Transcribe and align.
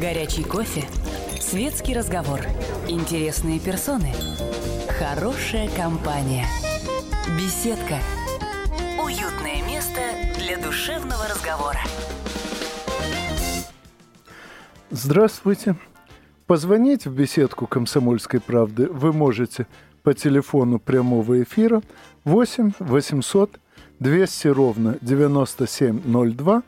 Горячий 0.00 0.42
кофе. 0.42 0.82
Светский 1.40 1.94
разговор. 1.94 2.40
Интересные 2.88 3.60
персоны. 3.60 4.12
Хорошая 4.98 5.68
компания. 5.76 6.46
Беседка. 7.38 8.00
Уютное 9.00 9.62
место 9.64 10.00
для 10.36 10.58
душевного 10.58 11.28
разговора. 11.28 11.78
Здравствуйте. 14.90 15.76
Позвонить 16.46 17.06
в 17.06 17.14
беседку 17.14 17.68
«Комсомольской 17.68 18.40
правды» 18.40 18.88
вы 18.88 19.12
можете 19.12 19.68
по 20.02 20.12
телефону 20.12 20.80
прямого 20.80 21.40
эфира 21.40 21.82
8 22.24 22.72
800 22.80 23.60
200 24.00 24.48
ровно 24.48 24.98
9702 25.02 26.62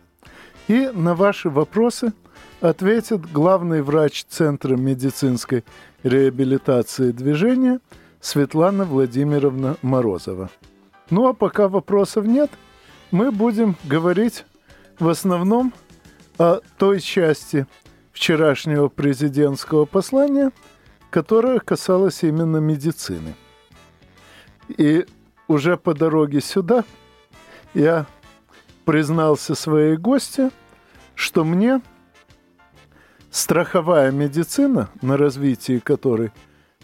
и 0.68 0.90
на 0.92 1.14
ваши 1.14 1.48
вопросы 1.50 2.12
ответит 2.60 3.30
главный 3.30 3.82
врач 3.82 4.24
Центра 4.24 4.76
медицинской 4.76 5.64
реабилитации 6.02 7.12
движения 7.12 7.80
Светлана 8.20 8.84
Владимировна 8.84 9.76
Морозова. 9.82 10.50
Ну 11.10 11.28
а 11.28 11.34
пока 11.34 11.68
вопросов 11.68 12.26
нет, 12.26 12.50
мы 13.10 13.30
будем 13.30 13.76
говорить 13.84 14.44
в 14.98 15.08
основном 15.08 15.72
о 16.38 16.60
той 16.78 17.00
части 17.00 17.66
вчерашнего 18.12 18.88
президентского 18.88 19.84
послания, 19.84 20.50
которая 21.10 21.60
касалась 21.60 22.22
именно 22.24 22.56
медицины. 22.56 23.34
И 24.68 25.06
уже 25.48 25.76
по 25.76 25.94
дороге 25.94 26.40
сюда 26.40 26.84
я 27.74 28.06
признался 28.86 29.56
своей 29.56 29.96
гости, 29.96 30.50
что 31.14 31.44
мне 31.44 31.82
страховая 33.30 34.12
медицина, 34.12 34.88
на 35.02 35.18
развитии 35.18 35.80
которой 35.80 36.30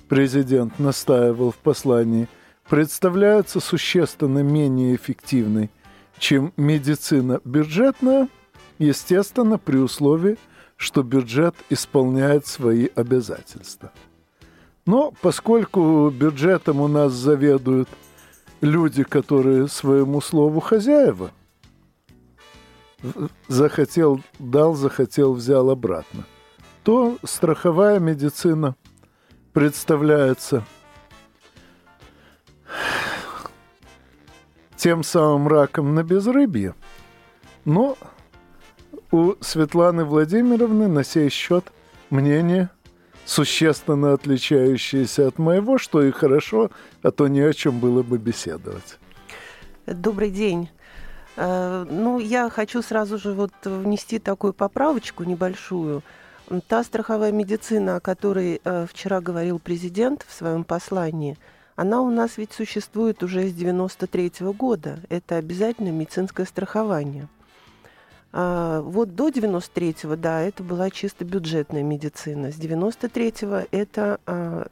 президент 0.08 0.78
настаивал 0.78 1.52
в 1.52 1.56
послании, 1.56 2.28
представляется 2.68 3.60
существенно 3.60 4.40
менее 4.40 4.96
эффективной, 4.96 5.70
чем 6.18 6.52
медицина 6.56 7.40
бюджетная, 7.44 8.28
естественно, 8.78 9.56
при 9.56 9.78
условии, 9.78 10.36
что 10.76 11.04
бюджет 11.04 11.54
исполняет 11.70 12.46
свои 12.48 12.88
обязательства. 12.96 13.92
Но 14.86 15.12
поскольку 15.22 16.10
бюджетом 16.10 16.80
у 16.80 16.88
нас 16.88 17.12
заведуют 17.12 17.88
люди, 18.60 19.04
которые 19.04 19.68
своему 19.68 20.20
слову 20.20 20.58
хозяева– 20.58 21.30
захотел 23.48 24.20
дал, 24.38 24.74
захотел 24.74 25.34
взял 25.34 25.70
обратно, 25.70 26.24
то 26.84 27.18
страховая 27.24 27.98
медицина 27.98 28.76
представляется 29.52 30.64
тем 34.76 35.02
самым 35.02 35.46
раком 35.48 35.94
на 35.94 36.02
безрыбье, 36.02 36.74
но 37.64 37.96
у 39.10 39.34
Светланы 39.40 40.04
Владимировны 40.04 40.88
на 40.88 41.04
сей 41.04 41.28
счет 41.28 41.64
мнение 42.10 42.70
существенно 43.24 44.12
отличающееся 44.12 45.28
от 45.28 45.38
моего, 45.38 45.78
что 45.78 46.02
и 46.02 46.10
хорошо, 46.10 46.70
а 47.02 47.10
то 47.10 47.28
не 47.28 47.40
о 47.40 47.52
чем 47.52 47.78
было 47.78 48.02
бы 48.02 48.18
беседовать. 48.18 48.98
Добрый 49.86 50.30
день. 50.30 50.68
Э, 51.36 51.86
ну, 51.88 52.18
я 52.18 52.48
хочу 52.50 52.82
сразу 52.82 53.18
же 53.18 53.32
вот 53.32 53.52
внести 53.64 54.18
такую 54.18 54.52
поправочку 54.52 55.24
небольшую. 55.24 56.02
Та 56.68 56.84
страховая 56.84 57.32
медицина, 57.32 57.96
о 57.96 58.00
которой 58.00 58.60
э, 58.62 58.86
вчера 58.90 59.20
говорил 59.20 59.58
президент 59.58 60.24
в 60.28 60.34
своем 60.34 60.64
послании, 60.64 61.38
она 61.76 62.02
у 62.02 62.10
нас 62.10 62.36
ведь 62.36 62.52
существует 62.52 63.22
уже 63.22 63.48
с 63.48 63.54
93 63.54 64.28
-го 64.28 64.52
года. 64.52 64.98
Это 65.08 65.36
обязательное 65.36 65.92
медицинское 65.92 66.44
страхование. 66.44 67.28
А, 68.32 68.80
вот 68.80 69.14
до 69.14 69.28
93-го, 69.28 70.16
да, 70.16 70.40
это 70.42 70.62
была 70.62 70.90
чисто 70.90 71.24
бюджетная 71.24 71.82
медицина. 71.82 72.50
С 72.50 72.58
93-го 72.58 73.66
это 73.70 74.20
а, 74.26 74.66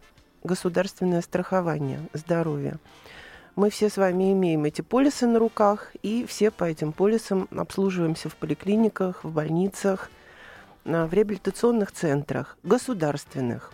государственное 0.44 1.20
страхование 1.22 2.00
здоровья 2.14 2.78
мы 3.56 3.70
все 3.70 3.88
с 3.88 3.96
вами 3.96 4.32
имеем 4.32 4.64
эти 4.64 4.82
полисы 4.82 5.26
на 5.26 5.38
руках, 5.38 5.92
и 6.02 6.24
все 6.26 6.50
по 6.50 6.64
этим 6.64 6.92
полисам 6.92 7.48
обслуживаемся 7.50 8.28
в 8.28 8.36
поликлиниках, 8.36 9.24
в 9.24 9.32
больницах, 9.32 10.10
в 10.84 11.12
реабилитационных 11.12 11.92
центрах, 11.92 12.56
государственных. 12.62 13.72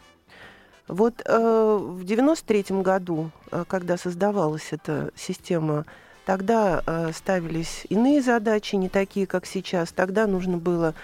Вот 0.89 1.23
э, 1.25 1.79
в 1.81 2.05
93 2.05 2.81
году, 2.83 3.31
э, 3.51 3.65
когда 3.67 3.97
создавалась 3.97 4.69
эта 4.71 5.11
система, 5.17 5.85
тогда 6.25 6.83
э, 6.87 7.11
ставились 7.13 7.87
иные 7.89 8.23
задачи, 8.23 8.77
не 8.77 8.89
такие, 8.89 9.27
как 9.27 9.47
сейчас. 9.47 9.91
Тогда 9.91 10.29
нужно 10.29 10.59
было 10.59 10.95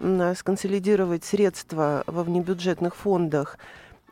э, 0.00 0.34
сконсолидировать 0.36 1.24
средства 1.24 2.02
во 2.06 2.24
внебюджетных 2.24 2.96
фондах 2.96 3.58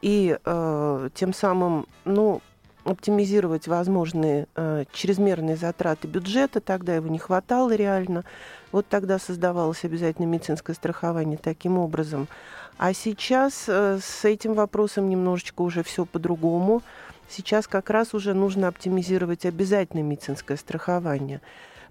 и 0.02 0.38
э, 0.44 1.10
тем 1.14 1.34
самым, 1.34 1.86
ну, 2.04 2.40
оптимизировать 2.84 3.68
возможные 3.68 4.46
э, 4.54 4.84
чрезмерные 4.92 5.56
затраты 5.56 6.08
бюджета, 6.08 6.60
тогда 6.60 6.94
его 6.94 7.08
не 7.08 7.18
хватало 7.18 7.74
реально. 7.74 8.24
Вот 8.72 8.86
тогда 8.88 9.18
создавалось 9.18 9.84
обязательно 9.84 10.26
медицинское 10.26 10.74
страхование 10.74 11.38
таким 11.38 11.78
образом. 11.78 12.28
А 12.78 12.92
сейчас 12.94 13.64
э, 13.68 13.98
с 14.02 14.24
этим 14.24 14.54
вопросом 14.54 15.08
немножечко 15.08 15.62
уже 15.62 15.82
все 15.82 16.04
по-другому. 16.04 16.82
Сейчас 17.28 17.66
как 17.66 17.90
раз 17.90 18.14
уже 18.14 18.34
нужно 18.34 18.68
оптимизировать 18.68 19.44
обязательное 19.44 20.04
медицинское 20.04 20.56
страхование. 20.56 21.40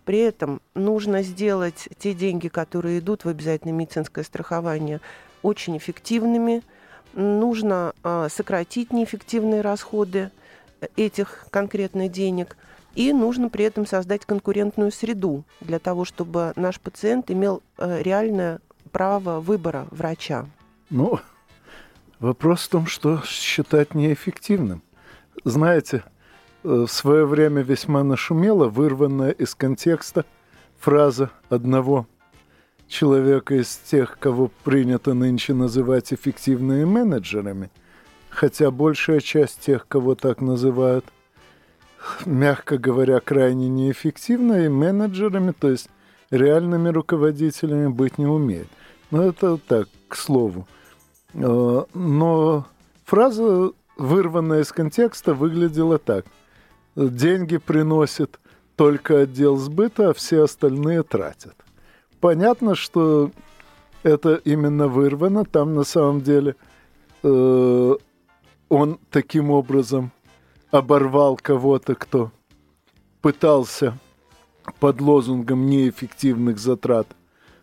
При 0.05 0.19
этом 0.19 0.61
нужно 0.73 1.21
сделать 1.21 1.89
те 1.99 2.13
деньги, 2.13 2.47
которые 2.47 2.99
идут 2.99 3.25
в 3.25 3.29
обязательное 3.29 3.73
медицинское 3.73 4.23
страхование, 4.23 5.01
очень 5.41 5.77
эффективными. 5.77 6.63
Нужно 7.13 7.93
э, 8.03 8.29
сократить 8.31 8.93
неэффективные 8.93 9.61
расходы 9.61 10.31
этих 10.95 11.47
конкретных 11.49 12.11
денег. 12.11 12.57
И 12.95 13.13
нужно 13.13 13.49
при 13.49 13.65
этом 13.65 13.85
создать 13.85 14.25
конкурентную 14.25 14.91
среду 14.91 15.43
для 15.61 15.79
того, 15.79 16.03
чтобы 16.03 16.53
наш 16.55 16.79
пациент 16.79 17.29
имел 17.29 17.61
э, 17.77 18.01
реальное 18.01 18.59
право 18.91 19.39
выбора 19.39 19.87
врача. 19.91 20.47
Ну, 20.89 21.19
вопрос 22.19 22.63
в 22.63 22.69
том, 22.69 22.87
что 22.87 23.21
считать 23.23 23.93
неэффективным. 23.93 24.81
Знаете, 25.43 26.03
э, 26.63 26.67
в 26.67 26.87
свое 26.87 27.25
время 27.25 27.61
весьма 27.61 28.03
нашумела 28.03 28.67
вырванная 28.67 29.31
из 29.31 29.53
контекста 29.53 30.25
фраза 30.79 31.29
одного 31.49 32.07
человека 32.87 33.53
из 33.55 33.77
тех, 33.77 34.17
кого 34.17 34.49
принято 34.63 35.13
нынче 35.13 35.53
называть 35.53 36.13
эффективными 36.13 36.85
менеджерами– 36.85 37.69
хотя 38.37 38.69
большая 38.69 39.19
часть 39.19 39.61
тех, 39.61 39.87
кого 39.87 40.13
так 40.13 40.41
называют, 40.41 41.03
мягко 42.23 42.77
говоря, 42.77 43.19
крайне 43.19 43.67
неэффективно, 43.67 44.65
и 44.65 44.67
менеджерами, 44.69 45.53
то 45.59 45.69
есть 45.71 45.89
реальными 46.29 46.89
руководителями 46.89 47.87
быть 47.87 48.19
не 48.19 48.27
умеет. 48.27 48.67
Но 49.09 49.23
это 49.23 49.57
так, 49.57 49.89
к 50.07 50.15
слову. 50.15 50.67
Э, 51.33 51.83
но 51.95 52.67
фраза, 53.05 53.71
вырванная 53.97 54.61
из 54.61 54.71
контекста, 54.71 55.33
выглядела 55.33 55.97
так. 55.97 56.27
Деньги 56.95 57.57
приносит 57.57 58.39
только 58.75 59.21
отдел 59.21 59.57
сбыта, 59.57 60.11
а 60.11 60.13
все 60.13 60.43
остальные 60.43 61.01
тратят. 61.01 61.55
Понятно, 62.19 62.75
что 62.75 63.31
это 64.03 64.35
именно 64.35 64.87
вырвано. 64.87 65.43
Там 65.43 65.73
на 65.73 65.83
самом 65.83 66.21
деле 66.21 66.55
э, 67.23 67.95
он 68.69 68.99
таким 69.11 69.51
образом 69.51 70.11
оборвал 70.71 71.37
кого-то, 71.37 71.95
кто 71.95 72.31
пытался 73.21 73.97
под 74.79 75.01
лозунгом 75.01 75.67
неэффективных 75.67 76.59
затрат 76.59 77.07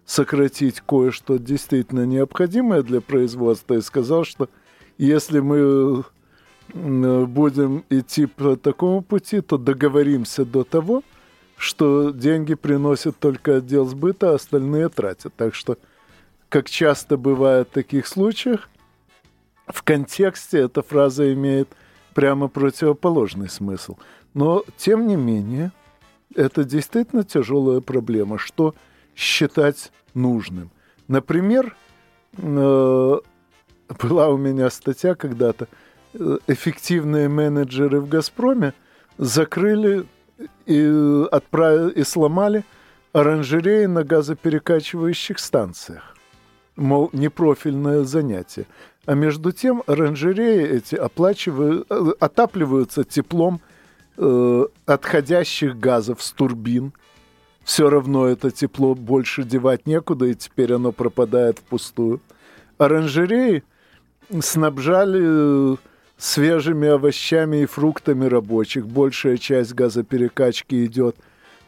сократить 0.07 0.81
кое-что 0.81 1.39
действительно 1.39 2.05
необходимое 2.05 2.83
для 2.83 3.01
производства 3.01 3.75
и 3.75 3.81
сказал, 3.81 4.25
что 4.25 4.49
если 4.99 5.41
мы 5.41 6.05
будем 6.73 7.85
идти 7.91 8.27
по 8.27 8.57
такому 8.57 9.03
пути, 9.03 9.41
то 9.41 9.59
договоримся 9.59 10.45
до 10.45 10.65
того, 10.65 11.03
что 11.57 12.11
деньги 12.11 12.55
приносит 12.55 13.19
только 13.19 13.57
отдел 13.57 13.87
сбыта, 13.87 14.31
а 14.31 14.35
остальные 14.35 14.89
тратят. 14.89 15.35
Так 15.37 15.55
что, 15.55 15.79
как 16.49 16.69
часто 16.69 17.17
бывает 17.17 17.69
в 17.69 17.73
таких 17.73 18.07
случаях, 18.07 18.69
в 19.67 19.83
контексте 19.83 20.59
эта 20.61 20.83
фраза 20.83 21.33
имеет 21.33 21.69
прямо 22.15 22.49
противоположный 22.49 23.49
смысл. 23.49 23.97
Но, 24.35 24.65
тем 24.77 25.07
не 25.07 25.17
менее, 25.17 25.73
это 26.35 26.65
действительно 26.65 27.25
тяжелая 27.25 27.81
проблема, 27.81 28.39
что 28.39 28.75
считать 29.17 29.93
нужным. 30.15 30.71
Например, 31.09 31.77
была 32.37 33.19
у 34.29 34.37
меня 34.37 34.71
статья 34.71 35.15
когда-то, 35.15 35.69
эффективные 36.47 37.29
менеджеры 37.29 38.01
в 38.01 38.09
«Газпроме» 38.09 38.73
закрыли 39.19 40.07
и, 40.67 41.25
отправили, 41.31 41.93
и 41.93 42.05
сломали 42.05 42.65
оранжереи 43.13 43.87
на 43.87 44.03
газоперекачивающих 44.05 45.39
станциях. 45.39 46.17
Мол, 46.77 47.11
непрофильное 47.13 48.03
занятие. 48.03 48.67
А 49.07 49.15
между 49.15 49.53
тем 49.53 49.83
оранжереи 49.87 50.77
эти 50.77 50.95
оплачивают, 50.95 51.91
отапливаются 52.21 53.05
теплом 53.05 53.61
э, 54.17 54.67
отходящих 54.87 55.79
газов 55.79 56.23
с 56.23 56.33
турбин. 56.33 56.93
Все 57.65 57.91
равно 57.91 58.27
это 58.27 58.51
тепло 58.51 58.95
больше 58.95 59.43
девать 59.43 59.87
некуда, 59.87 60.27
и 60.27 60.35
теперь 60.35 60.73
оно 60.73 60.93
пропадает 60.93 61.59
впустую. 61.59 62.21
Оранжереи 62.79 63.63
снабжали 64.41 65.79
свежими 66.17 66.89
овощами 66.89 67.63
и 67.63 67.67
фруктами 67.67 68.27
рабочих. 68.27 68.87
Большая 68.87 69.37
часть 69.37 69.75
газоперекачки 69.75 70.85
идет 70.87 71.17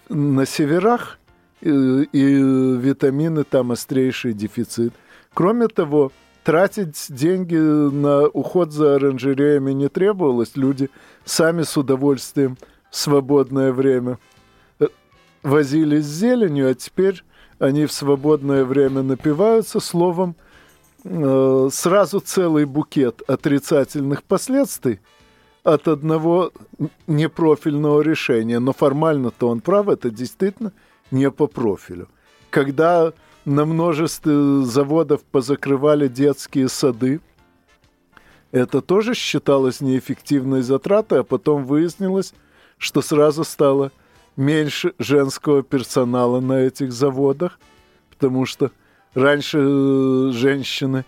на 0.08 0.46
северах, 0.46 1.18
и, 1.60 1.70
и 2.12 2.22
витамины 2.22 3.44
там 3.44 3.72
острейший 3.72 4.34
дефицит. 4.34 4.94
Кроме 5.34 5.68
того, 5.68 6.12
тратить 6.46 7.06
деньги 7.08 7.56
на 7.56 8.28
уход 8.28 8.70
за 8.70 8.94
оранжереями 8.94 9.72
не 9.72 9.88
требовалось. 9.88 10.52
Люди 10.54 10.90
сами 11.24 11.62
с 11.62 11.76
удовольствием 11.76 12.56
в 12.88 12.96
свободное 12.96 13.72
время 13.72 14.20
э, 14.78 14.86
возились 15.42 16.04
с 16.04 16.18
зеленью, 16.20 16.70
а 16.70 16.74
теперь 16.74 17.24
они 17.58 17.84
в 17.84 17.90
свободное 17.90 18.64
время 18.64 19.02
напиваются 19.02 19.80
словом 19.80 20.36
э, 21.02 21.68
сразу 21.72 22.20
целый 22.20 22.64
букет 22.64 23.22
отрицательных 23.26 24.22
последствий 24.22 25.00
от 25.64 25.88
одного 25.88 26.52
непрофильного 27.08 28.02
решения. 28.02 28.60
Но 28.60 28.72
формально-то 28.72 29.48
он 29.48 29.60
прав, 29.60 29.88
это 29.88 30.10
действительно 30.10 30.72
не 31.10 31.28
по 31.28 31.48
профилю. 31.48 32.06
Когда 32.50 33.12
на 33.46 33.64
множестве 33.64 34.64
заводов 34.64 35.22
позакрывали 35.22 36.08
детские 36.08 36.68
сады. 36.68 37.20
Это 38.50 38.80
тоже 38.80 39.14
считалось 39.14 39.80
неэффективной 39.80 40.62
затратой, 40.62 41.20
а 41.20 41.24
потом 41.24 41.64
выяснилось, 41.64 42.34
что 42.76 43.02
сразу 43.02 43.44
стало 43.44 43.92
меньше 44.36 44.94
женского 44.98 45.62
персонала 45.62 46.40
на 46.40 46.60
этих 46.60 46.92
заводах, 46.92 47.58
потому 48.10 48.46
что 48.46 48.72
раньше 49.14 49.58
э, 49.60 50.30
женщины 50.32 51.04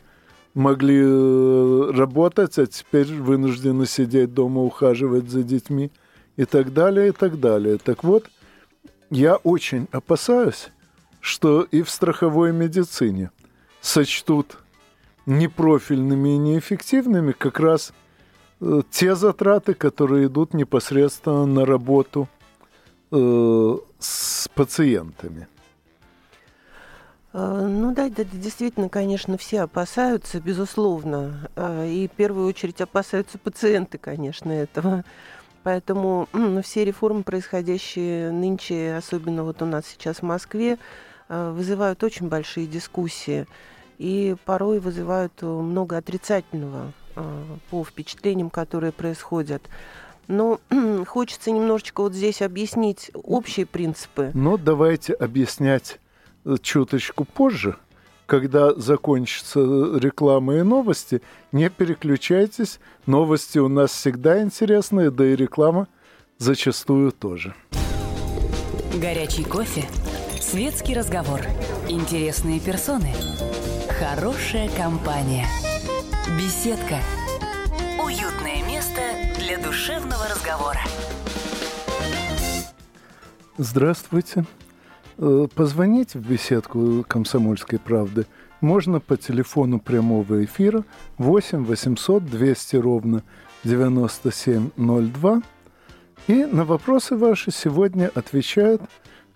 могли 0.55 1.00
э, 1.02 1.90
работать, 1.93 2.56
а 2.58 2.67
теперь 2.67 3.12
вынуждены 3.14 3.85
сидеть 3.85 4.32
дома, 4.32 4.62
ухаживать 4.62 5.29
за 5.29 5.43
детьми 5.43 5.90
и 6.37 6.44
так 6.44 6.73
далее, 6.73 7.08
и 7.08 7.12
так 7.12 7.40
далее. 7.40 7.79
Так 7.79 8.05
вот, 8.05 8.31
я 9.11 9.37
очень 9.37 9.88
опасаюсь, 9.90 10.70
что 11.20 11.62
и 11.62 11.82
в 11.82 11.90
страховой 11.90 12.52
медицине 12.52 13.30
сочтут 13.80 14.58
непрофильными 15.26 16.30
и 16.30 16.38
неэффективными 16.38 17.32
как 17.32 17.60
раз 17.60 17.92
э, 18.60 18.82
те 18.90 19.14
затраты, 19.14 19.74
которые 19.74 20.26
идут 20.26 20.54
непосредственно 20.54 21.46
на 21.46 21.66
работу 21.66 22.28
э, 23.10 23.76
с 23.98 24.48
пациентами. 24.54 25.46
Э, 27.32 27.66
ну 27.68 27.94
да, 27.94 28.08
да, 28.08 28.24
действительно, 28.24 28.88
конечно, 28.88 29.36
все 29.36 29.62
опасаются, 29.62 30.40
безусловно. 30.40 31.50
Э, 31.56 31.88
и 31.88 32.08
в 32.08 32.12
первую 32.12 32.46
очередь 32.46 32.80
опасаются 32.80 33.38
пациенты, 33.38 33.98
конечно, 33.98 34.50
этого. 34.50 35.04
Поэтому 35.62 36.28
ну, 36.32 36.62
все 36.62 36.84
реформы, 36.84 37.22
происходящие 37.22 38.30
нынче, 38.30 38.94
особенно 38.96 39.44
вот 39.44 39.60
у 39.60 39.66
нас 39.66 39.84
сейчас 39.86 40.18
в 40.18 40.22
Москве, 40.22 40.78
вызывают 41.28 42.02
очень 42.02 42.28
большие 42.28 42.66
дискуссии 42.66 43.46
и 43.98 44.36
порой 44.44 44.78
вызывают 44.78 45.32
э, 45.42 45.46
много 45.46 45.96
отрицательного 45.96 46.92
э, 47.16 47.44
по 47.70 47.84
впечатлениям, 47.84 48.48
которые 48.48 48.92
происходят. 48.92 49.62
Но 50.28 50.60
хочется 51.06 51.50
немножечко 51.50 52.02
вот 52.02 52.14
здесь 52.14 52.40
объяснить 52.40 53.10
общие 53.14 53.66
принципы. 53.66 54.30
Но 54.34 54.56
давайте 54.56 55.12
объяснять 55.14 55.98
чуточку 56.62 57.25
позже, 57.25 57.76
когда 58.26 58.75
закончится 58.75 59.60
реклама 59.98 60.56
и 60.56 60.62
новости. 60.62 61.20
Не 61.52 61.69
переключайтесь, 61.69 62.78
новости 63.06 63.58
у 63.58 63.69
нас 63.69 63.90
всегда 63.90 64.42
интересные, 64.42 65.10
да 65.10 65.26
и 65.26 65.36
реклама 65.36 65.88
зачастую 66.38 67.12
тоже. 67.12 67.54
Горячий 68.94 69.44
кофе 69.44 69.84
Светский 70.50 70.94
разговор. 70.94 71.42
Интересные 71.90 72.58
персоны. 72.58 73.12
Хорошая 74.00 74.70
компания. 74.78 75.46
Беседка. 76.38 76.96
Уютное 78.02 78.66
место 78.66 79.02
для 79.38 79.58
душевного 79.58 80.24
разговора. 80.26 80.80
Здравствуйте. 83.58 84.46
Э, 85.18 85.48
позвонить 85.54 86.14
в 86.14 86.26
беседку 86.26 87.04
«Комсомольской 87.06 87.78
правды» 87.78 88.24
можно 88.62 89.00
по 89.00 89.18
телефону 89.18 89.78
прямого 89.78 90.42
эфира 90.46 90.82
8 91.18 91.66
800 91.66 92.24
200 92.24 92.76
ровно 92.76 93.22
9702. 93.64 95.42
И 96.26 96.44
на 96.46 96.64
вопросы 96.64 97.16
ваши 97.16 97.50
сегодня 97.50 98.10
отвечает 98.14 98.80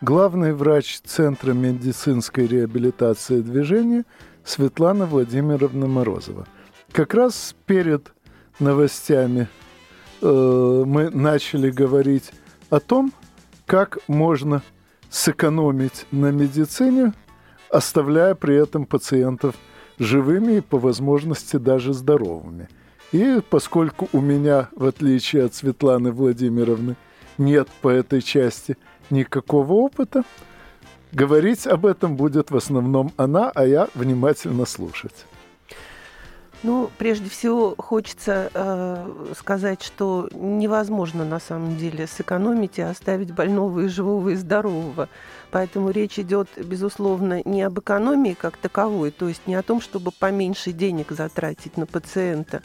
главный 0.02 0.52
врач 0.52 1.00
Центра 1.04 1.52
медицинской 1.52 2.46
реабилитации 2.48 3.40
движения 3.40 4.04
Светлана 4.44 5.06
Владимировна 5.06 5.86
Морозова. 5.86 6.46
Как 6.90 7.14
раз 7.14 7.54
перед 7.66 8.12
новостями 8.58 9.48
э, 10.20 10.84
мы 10.86 11.08
начали 11.10 11.70
говорить 11.70 12.32
о 12.68 12.80
том, 12.80 13.12
как 13.64 13.98
можно 14.08 14.62
сэкономить 15.08 16.06
на 16.10 16.32
медицине, 16.32 17.12
оставляя 17.70 18.34
при 18.34 18.56
этом 18.56 18.86
пациентов 18.86 19.54
живыми 20.00 20.54
и 20.54 20.60
по 20.60 20.78
возможности 20.78 21.56
даже 21.56 21.94
здоровыми. 21.94 22.68
И 23.12 23.40
поскольку 23.48 24.08
у 24.12 24.20
меня, 24.20 24.68
в 24.74 24.84
отличие 24.84 25.44
от 25.44 25.54
Светланы 25.54 26.10
Владимировны, 26.10 26.96
нет 27.38 27.68
по 27.80 27.88
этой 27.88 28.20
части– 28.20 28.76
никакого 29.10 29.72
опыта. 29.74 30.24
Говорить 31.12 31.66
об 31.66 31.84
этом 31.84 32.16
будет 32.16 32.50
в 32.50 32.56
основном 32.56 33.12
она, 33.16 33.50
а 33.54 33.66
я 33.66 33.88
внимательно 33.94 34.64
слушать. 34.64 35.26
Ну, 36.62 36.90
прежде 36.96 37.28
всего, 37.28 37.74
хочется 37.76 38.48
э, 38.54 39.32
сказать, 39.36 39.82
что 39.82 40.28
невозможно 40.32 41.24
на 41.24 41.40
самом 41.40 41.76
деле 41.76 42.06
сэкономить 42.06 42.78
и 42.78 42.82
оставить 42.82 43.34
больного 43.34 43.80
и 43.80 43.88
живого 43.88 44.28
и 44.28 44.36
здорового. 44.36 45.08
Поэтому 45.50 45.90
речь 45.90 46.20
идет, 46.20 46.48
безусловно, 46.56 47.42
не 47.44 47.62
об 47.62 47.80
экономии 47.80 48.34
как 48.34 48.56
таковой, 48.56 49.10
то 49.10 49.26
есть 49.26 49.46
не 49.48 49.56
о 49.56 49.62
том, 49.62 49.80
чтобы 49.80 50.12
поменьше 50.12 50.70
денег 50.70 51.10
затратить 51.10 51.76
на 51.76 51.86
пациента, 51.86 52.62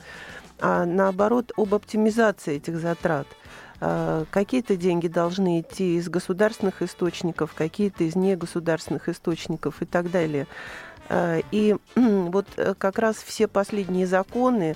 а 0.60 0.86
наоборот 0.86 1.52
об 1.58 1.74
оптимизации 1.74 2.58
этих 2.58 2.80
затрат– 2.80 3.28
какие-то 3.80 4.76
деньги 4.76 5.08
должны 5.08 5.62
идти 5.62 5.98
из 5.98 6.10
государственных 6.10 6.82
источников, 6.82 7.54
какие-то 7.54 8.06
из 8.06 8.16
негосударственных 8.16 9.10
источников 9.10 9.82
и 9.82 9.86
так 9.86 10.10
далее. 10.10 10.48
Э, 11.10 11.42
и 11.52 11.76
вот 11.96 12.48
э, 12.58 12.74
как 12.78 13.00
раз 13.00 13.16
все 13.18 13.48
последние 13.48 14.06
законы 14.08 14.76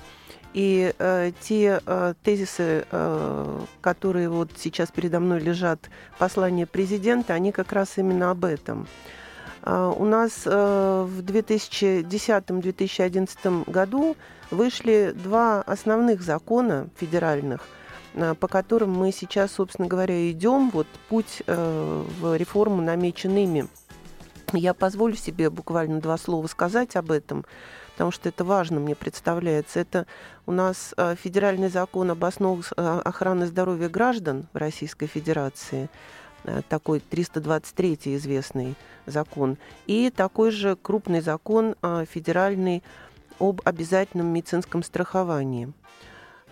и 0.54 0.94
э, 0.98 1.32
те 1.40 1.80
э, 1.84 2.14
тезисы, 2.22 2.86
э, 2.90 3.60
которые 3.80 4.28
вот 4.28 4.50
сейчас 4.56 4.90
передо 4.90 5.20
мной 5.20 5.40
лежат, 5.40 5.88
послание 6.18 6.66
президента, 6.66 7.34
они 7.34 7.52
как 7.52 7.72
раз 7.72 7.96
именно 7.96 8.30
об 8.30 8.44
этом. 8.44 8.86
У 9.64 10.04
нас 10.06 10.44
в 10.44 11.20
2010-2011 11.20 13.70
году 13.70 14.16
вышли 14.50 15.14
два 15.14 15.62
основных 15.62 16.22
закона 16.22 16.88
федеральных– 16.98 17.60
Э, 17.72 17.81
по 18.14 18.48
которым 18.48 18.92
мы 18.92 19.12
сейчас, 19.12 19.52
собственно 19.52 19.88
говоря, 19.88 20.30
идем. 20.30 20.70
Вот 20.70 20.86
путь 21.08 21.42
э, 21.46 22.04
в 22.20 22.36
реформу 22.36 22.82
намечен 22.82 23.36
ими. 23.36 23.68
Я 24.52 24.74
позволю 24.74 25.16
себе 25.16 25.48
буквально 25.48 26.00
два 26.00 26.18
слова 26.18 26.46
сказать 26.46 26.94
об 26.96 27.10
этом, 27.10 27.46
потому 27.92 28.10
что 28.10 28.28
это 28.28 28.44
важно, 28.44 28.80
мне 28.80 28.94
представляется. 28.94 29.80
Это 29.80 30.06
у 30.46 30.52
нас 30.52 30.92
э, 30.96 31.14
федеральный 31.16 31.68
закон 31.68 32.10
об 32.10 32.24
основах 32.24 32.72
охраны 32.76 33.46
здоровья 33.46 33.88
граждан 33.88 34.46
в 34.52 34.56
Российской 34.56 35.06
Федерации. 35.06 35.88
такой 36.68 36.98
323 36.98 38.16
известный 38.16 38.74
закон, 39.06 39.56
и 39.86 40.10
такой 40.10 40.50
же 40.50 40.76
крупный 40.76 41.20
закон 41.20 41.76
федеральный 42.10 42.82
об 43.38 43.60
обязательном 43.64 44.26
медицинском 44.26 44.82
страховании 44.82 45.72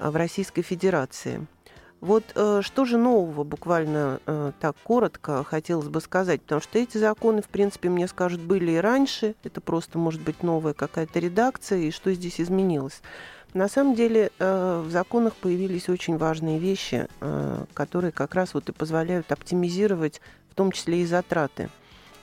в 0.00 0.16
Российской 0.16 0.62
Федерации– 0.62 1.46
вот 2.00 2.24
э, 2.34 2.62
что 2.62 2.86
же 2.86 2.96
нового, 2.96 3.44
буквально 3.44 4.20
э, 4.24 4.52
так 4.58 4.74
коротко, 4.82 5.44
хотелось 5.44 5.88
бы 5.88 6.00
сказать, 6.00 6.40
потому 6.40 6.62
что 6.62 6.78
эти 6.78 6.96
законы, 6.96 7.42
в 7.42 7.48
принципе, 7.48 7.90
мне 7.90 8.08
скажут, 8.08 8.40
были 8.40 8.72
и 8.72 8.76
раньше, 8.78 9.34
это 9.44 9.60
просто 9.60 9.98
может 9.98 10.22
быть 10.22 10.42
новая 10.42 10.72
какая-то 10.72 11.18
редакция, 11.18 11.80
и 11.80 11.90
что 11.90 12.12
здесь 12.14 12.40
изменилось. 12.40 13.02
На 13.52 13.68
самом 13.68 13.94
деле 13.94 14.30
э, 14.38 14.82
в 14.86 14.90
законах 14.90 15.34
появились 15.36 15.90
очень 15.90 16.16
важные 16.16 16.58
вещи, 16.58 17.06
э, 17.20 17.64
которые 17.74 18.12
как 18.12 18.34
раз 18.34 18.54
вот 18.54 18.70
и 18.70 18.72
позволяют 18.72 19.30
оптимизировать, 19.30 20.22
в 20.50 20.54
том 20.54 20.72
числе 20.72 21.02
и 21.02 21.06
затраты 21.06 21.68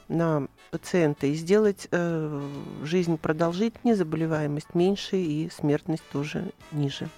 на 0.07 0.47
пациента, 0.71 1.27
и 1.27 1.35
сделать 1.35 1.87
э, 1.91 2.41
жизнь 2.83 3.17
продолжительнее, 3.19 3.95
заболеваемость 3.95 4.73
меньше 4.73 5.17
и 5.17 5.51
смертность 5.51 6.03
тоже 6.11 6.45
ниже. 6.71 7.09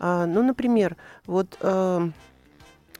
А, 0.00 0.24
ну, 0.24 0.42
например, 0.42 0.96
вот 1.26 1.58
э, 1.60 2.10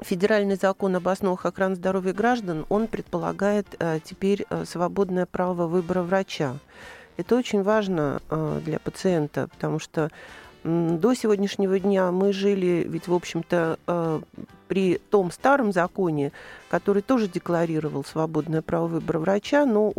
федеральный 0.00 0.56
закон 0.56 0.94
об 0.96 1.08
основах 1.08 1.46
охраны 1.46 1.74
здоровья 1.74 2.12
граждан, 2.12 2.66
он 2.68 2.86
предполагает 2.86 3.66
э, 3.78 4.00
теперь 4.04 4.44
э, 4.50 4.64
свободное 4.66 5.24
право 5.24 5.66
выбора 5.66 6.02
врача. 6.02 6.54
Это 7.16 7.36
очень 7.36 7.62
важно 7.62 8.22
для 8.64 8.78
пациента, 8.78 9.48
потому 9.48 9.78
что 9.78 10.10
до 10.64 11.12
сегодняшнего 11.12 11.78
дня 11.78 12.10
мы 12.12 12.32
жили, 12.32 12.86
ведь, 12.88 13.08
в 13.08 13.12
общем-то, 13.14 14.22
при 14.68 14.96
том 15.10 15.30
старом 15.30 15.70
законе, 15.70 16.32
который 16.70 17.02
тоже 17.02 17.28
декларировал 17.28 18.04
свободное 18.04 18.62
право 18.62 18.86
выбора 18.86 19.18
врача, 19.18 19.66
но 19.66 19.92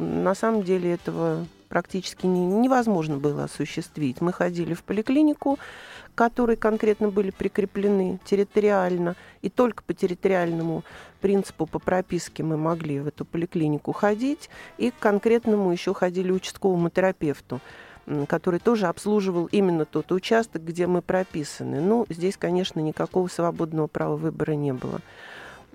на 0.00 0.34
самом 0.34 0.62
деле 0.62 0.94
этого 0.94 1.44
практически 1.68 2.24
невозможно 2.24 3.18
было 3.18 3.44
осуществить. 3.44 4.22
Мы 4.22 4.32
ходили 4.32 4.72
в 4.72 4.82
поликлинику, 4.84 5.58
которые 6.18 6.56
конкретно 6.56 7.10
были 7.10 7.30
прикреплены 7.30 8.18
территориально, 8.24 9.14
и 9.40 9.48
только 9.48 9.84
по 9.84 9.94
территориальному 9.94 10.82
принципу, 11.20 11.64
по 11.64 11.78
прописке 11.78 12.42
мы 12.42 12.56
могли 12.56 12.98
в 12.98 13.06
эту 13.06 13.24
поликлинику 13.24 13.92
ходить, 13.92 14.50
и 14.78 14.90
к 14.90 14.98
конкретному 14.98 15.70
еще 15.70 15.94
ходили 15.94 16.32
участковому 16.32 16.90
терапевту 16.90 17.60
который 18.26 18.58
тоже 18.58 18.86
обслуживал 18.86 19.50
именно 19.52 19.84
тот 19.84 20.12
участок, 20.12 20.64
где 20.64 20.86
мы 20.86 21.02
прописаны. 21.02 21.82
Ну, 21.82 22.06
здесь, 22.08 22.38
конечно, 22.38 22.80
никакого 22.80 23.28
свободного 23.28 23.86
права 23.86 24.16
выбора 24.16 24.52
не 24.52 24.72
было. 24.72 25.02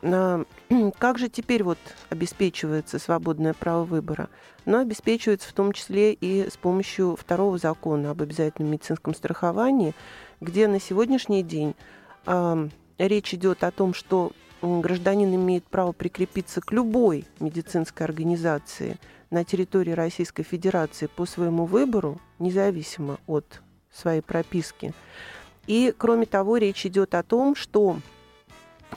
Как 1.00 1.18
же 1.18 1.30
теперь 1.30 1.64
вот 1.64 1.78
обеспечивается 2.10 3.00
свободное 3.00 3.54
право 3.54 3.86
выбора? 3.86 4.28
Но 4.66 4.80
обеспечивается 4.80 5.48
в 5.48 5.54
том 5.54 5.72
числе 5.72 6.14
и 6.14 6.50
с 6.50 6.58
помощью 6.58 7.16
второго 7.16 7.58
закона 7.58 8.12
об 8.12 8.22
обязательном 8.22 8.72
медицинском 8.72 9.16
страховании, 9.16 9.94
где 10.44 10.68
на 10.68 10.80
сегодняшний 10.80 11.42
день 11.42 11.74
речь 12.98 13.34
идет 13.34 13.64
о 13.64 13.72
том, 13.72 13.94
что 13.94 14.34
гражданин 14.62 15.34
имеет 15.34 15.64
право 15.64 15.94
прикрепиться 15.94 16.62
к 16.62 16.72
любой 16.72 17.26
медицинской 17.40 18.06
организации 18.06 18.98
на 19.30 19.44
территории 19.46 19.92
Российской 19.92 20.44
Федерации 20.44 21.08
по 21.08 21.26
своему 21.26 21.66
выбору, 21.66 22.20
независимо 22.40 23.18
от 23.26 23.62
своей 23.92 24.22
прописки. 24.22 24.94
И, 25.66 25.94
кроме 25.98 26.26
того, 26.26 26.58
речь 26.58 26.86
идет 26.86 27.16
о 27.16 27.24
том, 27.24 27.56
что 27.56 27.98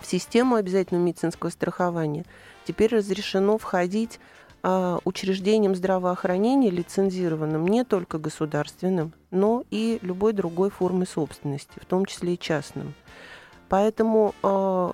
в 0.01 0.05
систему 0.05 0.57
обязательного 0.57 1.05
медицинского 1.05 1.51
страхования 1.51 2.25
теперь 2.67 2.95
разрешено 2.95 3.57
входить 3.57 4.19
а, 4.69 4.99
учреждениям 5.05 5.77
здравоохранения, 5.77 6.71
лицензированным 6.71 7.69
не 7.69 7.85
только 7.85 8.19
государственным, 8.19 9.13
но 9.31 9.63
и 9.71 10.01
любой 10.03 10.33
другой 10.33 10.71
формы 10.71 11.07
собственности, 11.07 11.79
в 11.81 11.85
том 11.85 12.05
числе 12.05 12.35
и 12.35 12.39
частным. 12.39 12.95
Поэтому 13.69 14.35
э, 14.43 14.93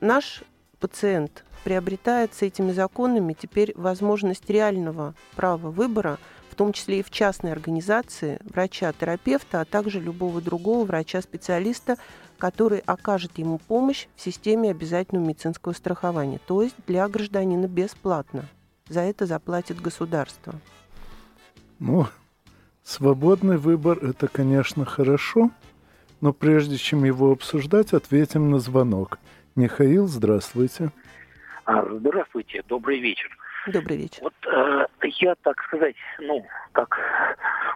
наш 0.00 0.42
пациент 0.78 1.42
приобретает 1.64 2.34
с 2.34 2.42
этими 2.42 2.72
законами 2.72 3.32
теперь 3.32 3.72
возможность 3.76 4.50
реального 4.50 5.14
права 5.36 5.70
выбора, 5.70 6.18
в 6.50 6.54
том 6.54 6.74
числе 6.74 7.00
и 7.00 7.02
в 7.02 7.10
частной 7.10 7.52
организации 7.52 8.38
врача-терапевта, 8.44 9.62
а 9.62 9.64
также 9.64 10.00
любого 10.00 10.42
другого 10.42 10.84
врача-специалиста, 10.84 11.96
который 12.36 12.80
окажет 12.80 13.38
ему 13.38 13.56
помощь 13.56 14.06
в 14.16 14.20
системе 14.20 14.70
обязательного 14.70 15.24
медицинского 15.24 15.72
страхования, 15.72 16.40
то 16.46 16.60
есть 16.60 16.76
для 16.86 17.08
гражданина 17.08 17.68
бесплатно. 17.68 18.44
За 18.88 19.00
это 19.00 19.24
заплатит 19.24 19.80
государство. 19.80 20.54
Ну, 21.78 22.06
свободный 22.82 23.56
выбор– 23.56 23.98
это, 24.02 24.28
конечно, 24.28 24.84
хорошо, 24.84 25.50
но 26.20 26.34
прежде 26.34 26.76
чем 26.76 27.04
его 27.04 27.32
обсуждать, 27.32 27.94
ответим 27.94 28.50
на 28.50 28.58
звонок. 28.58 29.18
Михаил, 29.56 30.06
здравствуйте. 30.06 30.90
А, 31.64 31.82
здравствуйте, 31.90 32.62
добрый 32.68 33.00
вечер. 33.00 33.34
Добрый 33.66 33.96
вечер. 33.96 34.22
Вот 34.22 34.34
э, 34.46 34.86
я, 35.20 35.34
так 35.36 35.62
сказать, 35.64 35.96
ну, 36.18 36.44
как 36.72 36.98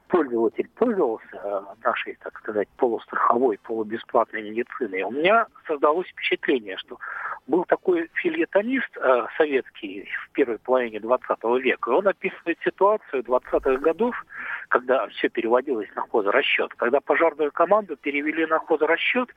пользователь 0.08 0.68
пользовался 0.76 1.24
э, 1.32 1.60
нашей, 1.82 2.18
так 2.22 2.36
сказать, 2.38 2.68
полустраховой, 2.76 3.58
полубесплатной 3.62 4.42
медициной, 4.42 5.02
у 5.02 5.10
меня 5.10 5.46
создалось 5.66 6.06
впечатление, 6.08 6.76
что 6.76 6.98
был 7.46 7.64
такой 7.64 8.10
фильетонист 8.14 8.96
э, 8.96 9.26
советский 9.38 10.06
в 10.26 10.32
первой 10.32 10.58
половине 10.58 11.00
20 11.00 11.28
века, 11.62 11.90
и 11.90 11.94
он 11.94 12.06
описывает 12.06 12.58
ситуацию 12.62 13.22
20-х 13.22 13.76
годов, 13.78 14.14
когда 14.68 15.06
все 15.08 15.30
переводилось 15.30 15.88
на 15.94 16.02
хозрасчет, 16.02 16.74
когда 16.74 17.00
пожарную 17.00 17.50
команду 17.50 17.96
перевели 17.96 18.44
на 18.44 18.58
хозрасчет, 18.58 19.30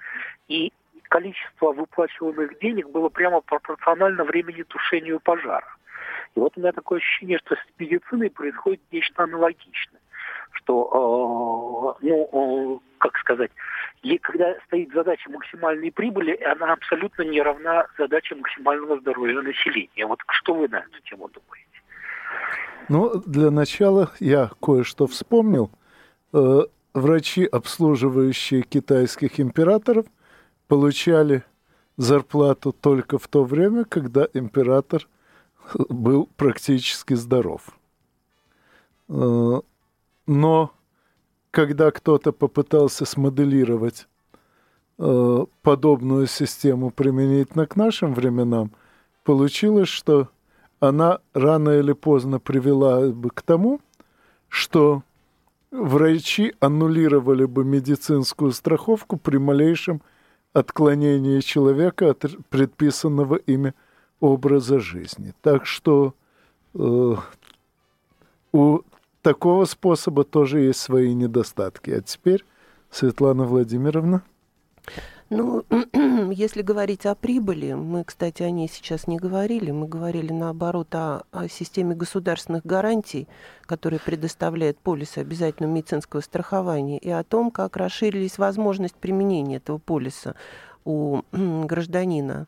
и 0.50 0.74
количество 1.04 1.72
выплачиваемых 1.72 2.60
денег 2.60 2.90
было 2.90 3.08
прямо 3.08 3.40
пропорционально 3.40 4.26
времени 4.26 4.64
тушению 4.64 5.22
пожара. 5.22 5.78
И 6.36 6.40
вот 6.40 6.54
у 6.56 6.60
меня 6.60 6.72
такое 6.72 7.00
ощущение, 7.00 7.40
что 7.40 7.56
с 7.56 7.80
медициной 7.80 8.30
происходит 8.30 8.82
нечто 8.92 9.24
аналогичное. 9.24 10.00
Что, 10.54 11.98
э, 12.02 12.06
ну, 12.06 12.80
э, 12.80 12.80
как 13.00 13.18
сказать, 13.18 13.52
ей, 14.04 14.18
когда 14.18 14.56
стоит 14.68 14.94
задача 14.94 15.30
максимальной 15.30 15.92
прибыли, 15.92 16.40
она 16.44 16.74
абсолютно 16.74 17.24
не 17.24 17.42
равна 17.42 17.88
задаче 17.98 18.36
максимального 18.36 19.00
здоровья 19.00 19.42
населения. 19.42 20.06
Вот 20.06 20.20
что 20.30 20.54
вы 20.54 20.68
на 20.68 20.78
эту 20.78 21.02
тему 21.04 21.30
думаете? 21.30 21.68
Ну, 22.90 23.22
для 23.26 23.52
начала 23.52 24.12
я 24.20 24.52
кое-что 24.62 25.08
вспомнил. 25.08 25.72
Э, 26.34 26.62
врачи, 26.94 27.46
обслуживающие 27.46 28.62
китайских 28.62 29.40
императоров, 29.40 30.06
получали 30.68 31.44
зарплату 31.98 32.72
только 32.72 33.18
в 33.20 33.28
то 33.28 33.44
время, 33.44 33.84
когда 33.84 34.28
император– 34.34 35.08
был 35.90 36.30
практически 36.38 37.14
здоров. 37.14 37.62
Э, 39.10 39.62
но 40.28 40.72
когда 41.52 41.92
кто-то 41.92 42.32
попытался 42.32 43.06
смоделировать 43.06 44.08
э, 44.98 45.46
подобную 45.62 46.28
систему 46.28 46.92
применительно 46.92 47.66
к 47.66 47.76
нашим 47.76 48.14
временам, 48.14 48.72
получилось, 49.24 49.90
что 49.90 50.30
она 50.80 51.20
рано 51.34 51.70
или 51.78 51.94
поздно 51.94 52.40
привела 52.40 53.10
бы 53.10 53.30
к 53.30 53.42
тому, 53.42 53.82
что 54.48 55.04
врачи 55.72 56.54
аннулировали 56.60 57.46
бы 57.46 57.64
медицинскую 57.64 58.52
страховку 58.52 59.18
при 59.18 59.38
малейшем 59.38 60.02
отклонении 60.54 61.40
человека 61.40 62.10
от 62.10 62.26
предписанного 62.50 63.36
ими 63.36 63.74
образа 64.22 64.80
жизни. 64.80 65.34
Так 65.42 65.66
что 65.66 66.14
э, 66.74 67.16
у 68.54 68.80
такого 69.22 69.66
способа 69.66 70.24
тоже 70.24 70.62
есть 70.62 70.80
свои 70.80 71.14
недостатки. 71.14 71.92
А 71.92 72.02
теперь, 72.02 72.46
Светлана 72.90 73.44
Владимировна. 73.44 74.24
Ну, 75.30 75.64
если 76.34 76.62
говорить 76.62 77.06
о 77.06 77.16
прибыли, 77.16 77.72
мы, 77.72 78.04
кстати, 78.04 78.44
о 78.44 78.52
ней 78.52 78.68
сейчас 78.68 79.08
не 79.08 79.18
говорили, 79.18 79.72
мы 79.72 79.88
говорили 79.88 80.34
наоборот 80.34 80.94
о, 80.94 81.24
о 81.32 81.48
системе 81.48 81.96
государственных 81.96 82.66
гарантий, 82.66 83.30
которые 83.62 84.02
предоставляет 84.02 84.78
полис 84.78 85.18
обязательного 85.18 85.72
медицинского 85.72 86.20
страхования, 86.20 86.98
и 86.98 87.10
о 87.10 87.24
том, 87.24 87.50
как 87.50 87.78
расширились 87.78 88.38
возможности 88.38 88.98
применения 89.00 89.56
этого 89.58 89.78
полиса 89.78 90.36
у 90.84 91.22
гражданина. 91.32 92.48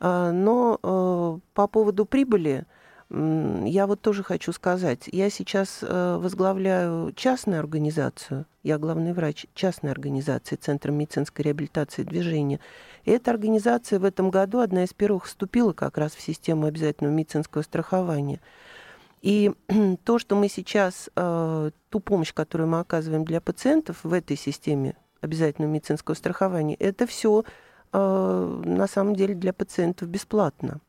А, 0.00 0.32
но 0.32 0.78
э, 0.82 1.38
по 1.54 1.66
поводу 1.66 2.06
прибыли 2.06 2.66
Я 3.10 3.86
вот 3.86 4.02
тоже 4.02 4.22
хочу 4.22 4.52
сказать, 4.52 5.08
я 5.10 5.30
сейчас 5.30 5.78
э, 5.80 6.18
возглавляю 6.20 7.12
частную 7.14 7.58
организацию, 7.58 8.44
я 8.62 8.76
главный 8.76 9.14
врач 9.14 9.46
частной 9.54 9.92
организации 9.92 10.56
Центра 10.56 10.92
медицинской 10.92 11.46
реабилитации 11.46 12.02
движения. 12.02 12.60
И 13.04 13.10
эта 13.10 13.30
организация 13.30 13.98
в 13.98 14.04
этом 14.04 14.30
году 14.30 14.58
одна 14.58 14.84
из 14.84 14.92
первых 14.92 15.24
вступила 15.24 15.72
как 15.72 15.96
раз 15.96 16.12
в 16.12 16.20
систему 16.20 16.66
обязательного 16.66 17.14
медицинского 17.14 17.62
страхования. 17.62 18.40
И 19.22 19.52
то, 20.04 20.18
что 20.18 20.36
мы 20.36 20.50
сейчас, 20.50 21.08
э, 21.16 21.70
ту 21.88 22.00
помощь, 22.00 22.34
которую 22.34 22.68
мы 22.68 22.80
оказываем 22.80 23.24
для 23.24 23.40
пациентов 23.40 24.00
в 24.02 24.12
этой 24.12 24.36
системе 24.36 24.96
обязательного 25.22 25.72
медицинского 25.72 26.14
страхования, 26.14 26.74
это 26.74 27.06
все 27.06 27.44
на 27.92 28.86
самом 28.86 29.14
деле 29.14 29.34
для 29.34 29.52
пациентов 29.52 30.08
бесплатно. 30.08 30.80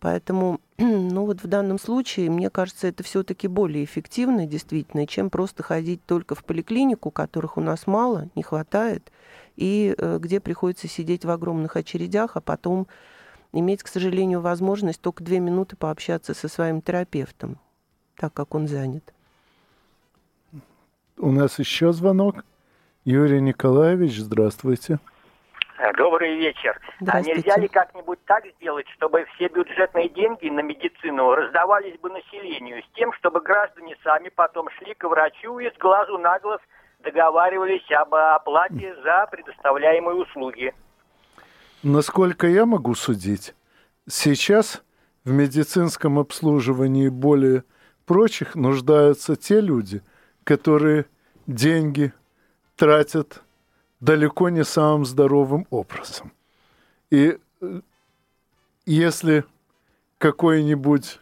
Поэтому, 0.00 0.60
ну 0.78 1.26
вот 1.26 1.42
в 1.42 1.46
данном 1.46 1.78
случае, 1.78 2.30
мне 2.30 2.50
кажется, 2.50 2.88
это 2.88 3.02
все-таки 3.02 3.46
более 3.46 3.84
эффективно, 3.84 4.46
действительно, 4.46 5.06
чем 5.06 5.30
просто 5.30 5.62
ходить 5.62 6.04
только 6.06 6.34
в 6.34 6.42
поликлинику, 6.42 7.10
которых 7.10 7.58
у 7.58 7.60
нас 7.60 7.86
мало, 7.86 8.28
не 8.34 8.42
хватает, 8.42 9.12
и 9.56 9.94
э, 9.96 10.18
где 10.20 10.40
приходится 10.40 10.88
сидеть 10.88 11.24
в 11.24 11.30
огромных 11.30 11.76
очередях, 11.76 12.36
а 12.36 12.40
потом 12.40 12.86
иметь, 13.52 13.82
к 13.82 13.88
сожалению, 13.88 14.40
возможность 14.40 15.00
только 15.00 15.22
две 15.22 15.38
минуты 15.38 15.76
пообщаться 15.76 16.32
со 16.32 16.48
своим 16.48 16.80
терапевтом, 16.80 17.58
так 18.16 18.32
как 18.32 18.54
он 18.54 18.68
занят. 18.68 19.12
У 21.18 21.30
нас 21.30 21.58
еще 21.58 21.92
звонок. 21.92 22.44
Юрий 23.04 23.42
Николаевич, 23.42 24.18
здравствуйте. 24.18 24.98
Э, 25.80 25.94
добрый 25.94 26.36
вечер. 26.36 26.78
А 27.08 27.22
нельзя 27.22 27.56
ли 27.56 27.66
как-нибудь 27.66 28.18
так 28.26 28.44
сделать, 28.56 28.86
чтобы 28.96 29.24
все 29.34 29.48
бюджетные 29.48 30.10
деньги 30.10 30.50
на 30.50 30.60
медицину 30.60 31.34
раздавались 31.34 31.98
бы 32.00 32.10
населению, 32.10 32.82
с 32.82 32.94
тем, 32.94 33.14
чтобы 33.14 33.40
граждане 33.40 33.96
сами 34.04 34.28
потом 34.28 34.68
шли 34.76 34.92
к 34.92 35.08
врачу 35.08 35.58
и 35.58 35.70
с 35.70 35.78
глазу 35.78 36.18
на 36.18 36.38
глаз 36.38 36.60
договаривались 37.02 37.90
об 37.92 38.14
оплате 38.14 38.94
за 39.02 39.26
предоставляемые 39.30 40.16
услуги? 40.16 40.74
Насколько 41.82 42.46
я 42.46 42.66
могу 42.66 42.94
судить, 42.94 43.54
сейчас 44.06 44.82
в 45.24 45.32
медицинском 45.32 46.18
обслуживании 46.18 47.08
более 47.08 47.64
прочих 48.04 48.54
нуждаются 48.54 49.34
те 49.34 49.62
люди, 49.62 50.02
которые 50.44 51.06
деньги 51.46 52.12
тратят 52.76 53.42
далеко 54.00 54.48
не 54.48 54.64
самым 54.64 55.04
здоровым 55.04 55.66
образом. 55.70 56.32
И 57.10 57.38
э, 57.60 57.80
если 58.86 59.44
какой-нибудь 60.18 61.20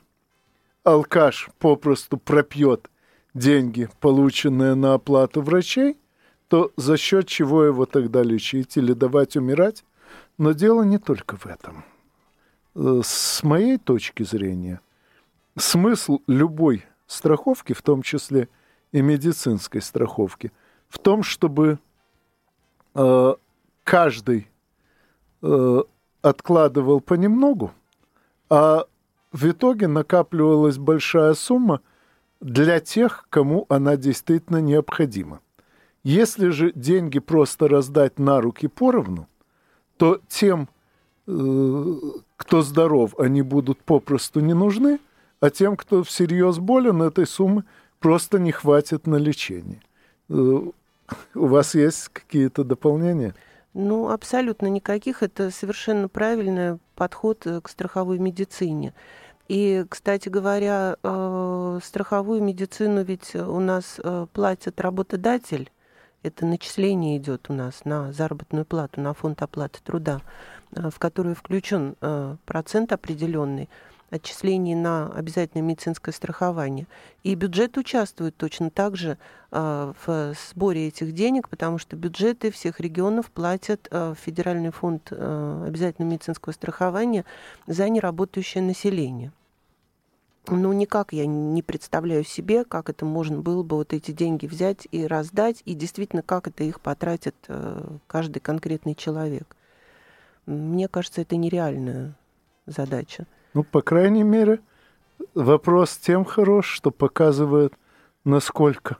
алкаш 0.84 1.50
попросту 1.58 2.16
пропьет 2.16 2.90
деньги, 3.34 3.88
полученные 4.00 4.74
на 4.74 4.94
оплату 4.94 5.42
врачей, 5.42 5.98
то 6.48 6.72
за 6.76 6.96
счет 6.96 7.28
чего 7.28 7.64
его 7.64 7.84
тогда 7.84 8.22
лечить 8.22 8.76
или 8.76 8.92
давать 8.92 9.36
умирать? 9.36 9.84
Но 10.38 10.52
дело 10.52 10.82
не 10.82 10.98
только 10.98 11.36
в 11.36 11.46
этом. 11.46 11.84
Э, 12.74 13.00
с 13.04 13.42
моей 13.42 13.78
точки 13.78 14.22
зрения, 14.22 14.80
смысл 15.56 16.20
любой 16.26 16.84
страховки, 17.06 17.72
в 17.72 17.82
том 17.82 18.02
числе 18.02 18.48
и 18.92 19.02
медицинской 19.02 19.82
страховки, 19.82 20.52
в 20.88 20.98
том, 20.98 21.22
чтобы 21.22 21.78
Э, 23.00 23.34
каждый 23.84 24.48
э, 25.40 25.82
откладывал 26.20 27.00
понемногу, 27.00 27.70
а 28.50 28.86
в 29.30 29.48
итоге 29.48 29.86
накапливалась 29.86 30.78
большая 30.78 31.34
сумма 31.34 31.80
для 32.40 32.80
тех, 32.80 33.28
кому 33.30 33.66
она 33.68 33.96
действительно 33.96 34.60
необходима. 34.60 35.40
Если 36.02 36.48
же 36.48 36.72
деньги 36.72 37.20
просто 37.20 37.68
раздать 37.68 38.18
на 38.18 38.40
руки 38.40 38.66
поровну, 38.66 39.28
то 39.96 40.20
тем, 40.26 40.68
э, 41.28 41.94
кто 42.36 42.62
здоров, 42.62 43.16
они 43.20 43.42
будут 43.42 43.78
попросту 43.78 44.40
не 44.40 44.54
нужны, 44.54 44.98
а 45.38 45.50
тем, 45.50 45.76
кто 45.76 46.02
всерьез 46.02 46.58
болен, 46.58 47.00
этой 47.02 47.28
суммы 47.28 47.62
просто 48.00 48.40
не 48.40 48.50
хватит 48.50 49.06
на 49.06 49.16
лечение. 49.16 49.80
У 51.34 51.46
вас 51.46 51.74
есть 51.74 52.08
какие-то 52.08 52.64
дополнения? 52.64 53.34
Ну, 53.74 54.10
абсолютно 54.10 54.66
никаких. 54.66 55.22
Это 55.22 55.50
совершенно 55.50 56.08
правильный 56.08 56.78
подход 56.94 57.46
э, 57.46 57.60
к 57.60 57.68
страховой 57.68 58.18
медицине. 58.18 58.94
И, 59.46 59.84
кстати 59.88 60.28
говоря, 60.28 60.96
э, 61.02 61.78
страховую 61.82 62.42
медицину 62.42 63.02
ведь 63.04 63.34
у 63.34 63.60
нас 63.60 64.00
э, 64.02 64.26
платит 64.32 64.80
работодатель. 64.80 65.70
Это 66.22 66.44
начисление 66.44 67.18
идет 67.18 67.48
у 67.48 67.52
нас 67.52 67.84
на 67.84 68.12
заработную 68.12 68.64
плату, 68.64 69.00
на 69.00 69.14
фонд 69.14 69.40
оплаты 69.40 69.78
труда, 69.84 70.20
в 70.72 70.98
который 70.98 71.36
включен 71.36 71.94
процент 72.44 72.92
определенный 72.92 73.70
отчислений 74.10 74.74
на 74.74 75.08
обязательное 75.12 75.62
медицинское 75.62 76.12
страхование. 76.12 76.86
И 77.22 77.34
бюджет 77.34 77.76
участвует 77.76 78.36
точно 78.36 78.70
так 78.70 78.96
же 78.96 79.18
э, 79.50 79.92
в 80.06 80.34
сборе 80.50 80.88
этих 80.88 81.12
денег, 81.12 81.48
потому 81.48 81.78
что 81.78 81.96
бюджеты 81.96 82.50
всех 82.50 82.80
регионов 82.80 83.30
платят 83.30 83.88
в 83.90 84.14
Федеральный 84.14 84.70
фонд 84.70 85.08
э, 85.10 85.64
обязательного 85.66 86.12
медицинского 86.12 86.52
страхования 86.52 87.24
за 87.66 87.88
неработающее 87.88 88.62
население. 88.62 89.32
Ну, 90.50 90.72
никак 90.72 91.12
я 91.12 91.26
не 91.26 91.62
представляю 91.62 92.24
себе, 92.24 92.64
как 92.64 92.88
это 92.88 93.04
можно 93.04 93.38
было 93.38 93.62
бы 93.62 93.76
вот 93.76 93.92
эти 93.92 94.12
деньги 94.12 94.46
взять 94.46 94.88
и 94.90 95.06
раздать, 95.06 95.62
и 95.66 95.74
действительно, 95.74 96.22
как 96.22 96.48
это 96.48 96.64
их 96.64 96.80
потратит 96.80 97.34
каждый 98.06 98.40
конкретный 98.40 98.94
человек. 98.94 99.54
Мне 100.46 100.88
кажется, 100.88 101.20
это 101.20 101.36
нереальная 101.36 102.14
задача. 102.64 103.26
Ну, 103.58 103.64
по 103.64 103.82
крайней 103.82 104.22
мере, 104.22 104.60
вопрос 105.34 105.96
тем 105.96 106.24
хорош, 106.24 106.68
что 106.68 106.92
показывает, 106.92 107.74
насколько 108.24 108.98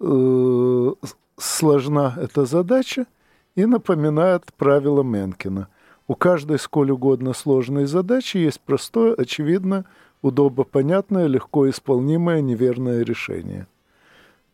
э, 0.00 0.92
сложна 1.38 2.14
эта 2.18 2.44
задача, 2.44 3.06
и 3.54 3.64
напоминает 3.64 4.52
правило 4.58 5.02
Менкина. 5.02 5.68
У 6.06 6.14
каждой 6.14 6.58
сколь 6.58 6.90
угодно 6.90 7.32
сложной 7.32 7.86
задачи 7.86 8.36
есть 8.36 8.60
простое, 8.60 9.14
очевидное, 9.14 9.86
удобопонятное, 10.20 11.26
легко 11.26 11.70
исполнимое 11.70 12.42
неверное 12.42 13.02
решение. 13.02 13.66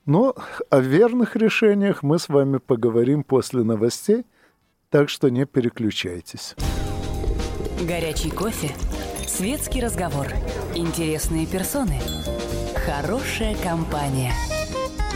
Но 0.07 0.37
о 0.70 0.79
верных 0.79 1.35
решениях 1.35 2.05
мы 2.05 2.20
с 2.20 2.29
вами 2.29 2.59
поговорим 2.59 3.25
после 3.25 3.64
новостей, 3.64 4.25
так 4.88 5.09
что 5.09 5.31
не 5.31 5.46
переключайтесь. 5.46 6.55
Горячий 7.80 8.30
кофе 8.30 8.70
Светский 9.26 9.80
разговор. 9.80 10.26
Интересные 10.74 11.46
персоны. 11.46 11.98
Хорошая 12.84 13.56
компания. 13.56 14.32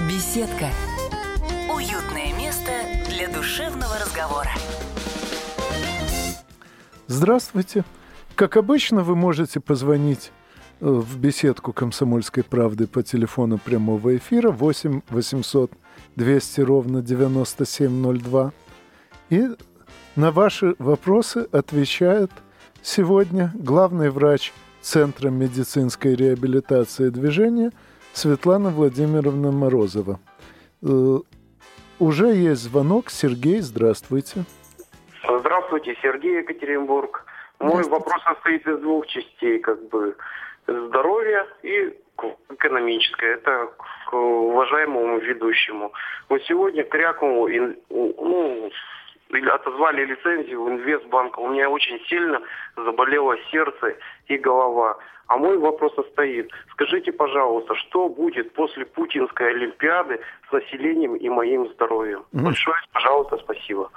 Беседка. 0.09 0.71
Уютное 1.71 2.33
место 2.39 2.71
для 3.11 3.29
душевного 3.29 3.99
разговора. 3.99 4.49
Здравствуйте. 7.07 7.85
Как 8.35 8.57
обычно, 8.57 9.03
вы 9.03 9.15
можете 9.15 9.61
позвонить 9.61 10.33
э, 10.81 10.87
в 10.87 11.19
беседку 11.19 11.75
«Комсомольской 11.75 12.45
правды» 12.45 12.87
по 12.87 13.03
телефону 13.03 13.59
прямого 13.59 14.17
эфира 14.17 14.51
8 14.51 15.03
800 15.11 15.71
200 16.17 16.61
ровно 16.63 17.03
9702. 17.03 18.53
И 19.29 19.49
на 20.17 20.31
ваши 20.31 20.75
вопросы 20.79 21.47
отвечает– 21.53 22.31
Сегодня 22.87 23.51
главный 23.55 24.11
врач 24.11 24.53
Центра 24.83 25.31
медицинской 25.31 26.15
реабилитации 26.15 27.09
движения 27.09 27.71
Светлана 28.13 28.69
Владимировна 28.69 29.51
Морозова. 29.53 30.21
Э, 30.83 31.17
уже 31.99 32.27
есть 32.27 32.61
звонок. 32.61 33.09
Сергей, 33.09 33.61
здравствуйте. 33.61 34.45
Здравствуйте, 35.27 35.97
Сергей 36.03 36.41
Екатеринбург. 36.41 37.25
Мой 37.59 37.85
вопрос 37.85 38.23
состоит 38.23 38.67
из 38.69 38.79
двух 38.81 39.07
частей, 39.07 39.61
как 39.61 39.89
бы 39.89 40.15
здоровье 40.67 41.47
и 41.63 41.99
экономическое. 42.51 43.37
Это 43.37 43.71
к 43.79 44.13
уважаемому 44.13 45.21
ведущему. 45.21 45.91
Вот 46.29 46.43
сегодня 46.43 46.85
крякнул, 46.85 47.49
ну, 47.89 48.71
отозвали 49.41 50.05
лицензию 50.05 50.63
у 50.63 50.71
Инвестбанка. 50.71 51.41
У 51.41 51.49
меня 51.49 51.69
очень 51.71 51.99
сильно 52.07 52.41
заболело 52.77 53.37
сердце 53.51 53.97
и 54.29 54.37
голова. 54.37 54.99
А 55.27 55.37
мой 55.37 55.57
вопрос 55.59 55.95
состоит. 55.95 56.51
Скажите, 56.73 57.13
пожалуйста, 57.13 57.75
что 57.77 58.09
будет 58.09 58.53
после 58.53 58.85
Путинской 58.85 59.51
Олимпиады 59.51 60.21
с 60.49 60.53
населением 60.53 61.17
и 61.17 61.29
моим 61.29 61.69
здоровьем? 61.73 62.25
Mm. 62.33 62.45
Большое, 62.45 62.77
пожалуйста, 62.93 63.39
спасибо. 63.39 63.91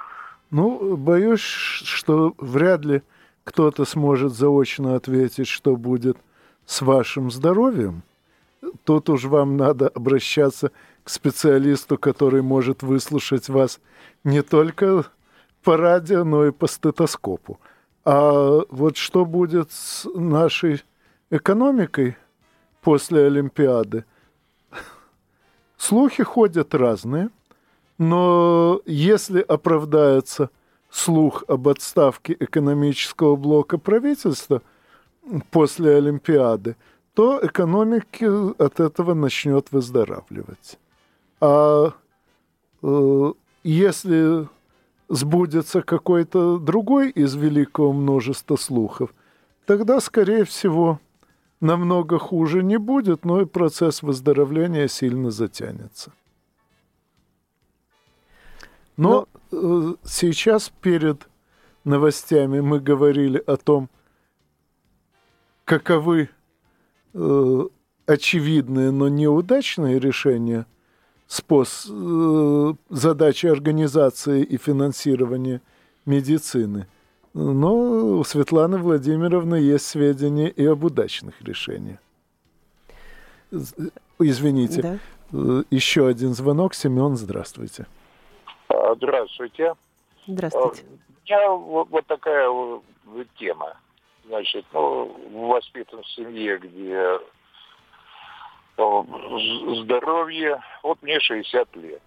Ну, 0.52 0.96
боюсь, 0.96 1.42
что 1.42 2.34
вряд 2.38 2.86
ли 2.86 3.02
кто-то 3.44 3.84
сможет 3.86 4.32
заочно 4.32 4.96
ответить, 4.96 5.48
что 5.48 5.76
будет 5.76 6.18
с 6.66 6.82
вашим 6.82 7.30
здоровьем, 7.32 8.04
тут 8.86 9.10
уж 9.10 9.26
вам 9.26 9.58
надо 9.58 9.90
обращаться 9.90 10.72
к 11.04 11.10
специалисту, 11.10 11.98
который 11.98 12.42
может 12.42 12.84
выслушать 12.84 13.50
вас 13.50 13.80
не 14.24 14.42
только 14.42 15.06
по 15.64 15.78
радио, 15.78 16.24
но 16.24 16.46
и 16.46 16.52
по 16.52 16.68
стетоскопу. 16.68 17.60
А 18.06 18.62
вот 18.70 18.96
что 18.98 19.26
будет 19.26 19.72
с 19.72 20.08
нашей 20.16 20.84
экономикой 21.30 22.16
после 22.82 23.26
Олимпиады? 23.26 24.06
Слухи 25.78 26.24
ходят 26.24 26.74
разные, 26.74 27.30
но 27.98 28.82
если 28.86 29.42
оправдается 29.42 30.50
слух 30.90 31.44
об 31.48 31.68
отставке 31.68 32.36
экономического 32.40 33.36
блока 33.36 33.78
правительства 33.78 34.62
после 35.52 35.96
Олимпиады, 35.96 36.76
то 37.14 37.40
экономика 37.44 38.54
от 38.58 38.80
этого 38.80 39.14
начнет 39.14 39.72
выздоравливать. 39.72 40.80
А 41.42 41.94
э, 42.84 43.34
если 43.64 44.48
сбудется 45.10 45.82
какой-то 45.82 46.58
другой 46.58 47.10
из 47.10 47.36
великого 47.36 47.94
множества 47.94 48.56
слухов, 48.56 49.14
тогда, 49.66 50.00
скорее 50.00 50.44
всего, 50.44 51.00
намного 51.60 52.20
хуже 52.20 52.64
не 52.64 52.78
будет, 52.78 53.26
но 53.26 53.42
и 53.42 53.46
процесс 53.46 54.02
выздоровления 54.02 54.88
сильно 54.88 55.32
затянется. 55.32 56.12
Но, 58.96 59.28
но... 59.52 59.94
Э, 59.94 59.96
сейчас 60.04 60.72
перед 60.82 61.28
новостями 61.84 62.60
мы 62.60 62.80
говорили 62.80 63.42
о 63.46 63.58
том, 63.58 63.90
каковы 65.66 66.30
э, 67.14 67.68
очевидные, 68.06 68.92
но 68.92 69.08
неудачные 69.08 70.00
решения 70.00 70.66
спос, 71.28 71.88
э, 71.90 72.74
задачи 72.90 73.48
организации 73.48 74.44
и 74.44 74.58
финансирования 74.58 75.62
медицины. 76.06 76.88
Но 77.34 77.76
у 78.20 78.24
Светланы 78.24 78.78
Владимировны 78.78 79.56
есть 79.56 79.86
сведения 79.86 80.50
и 80.50 80.66
об 80.66 80.84
удачных 80.84 81.42
решениях. 81.42 82.00
Извините, 84.20 84.82
да. 84.82 85.00
Э, 85.34 85.64
еще 85.70 86.08
один 86.08 86.34
звонок. 86.34 86.74
Семен, 86.74 87.16
здравствуйте. 87.16 87.86
А, 88.70 88.96
здравствуйте. 88.96 89.74
Здравствуйте. 90.26 90.84
А, 90.84 90.92
у 90.92 91.26
меня 91.26 91.52
вот, 91.52 91.90
вот 91.90 92.06
такая 92.08 92.50
вот 92.50 92.84
тема. 93.38 93.78
Значит, 94.26 94.66
ну, 94.74 95.16
воспитан 95.48 96.02
в 96.02 96.10
семье, 96.10 96.58
где 96.58 97.20
здоровье. 98.78 100.62
Вот 100.84 101.02
мне 101.02 101.20
60 101.20 101.76
лет. 101.78 102.02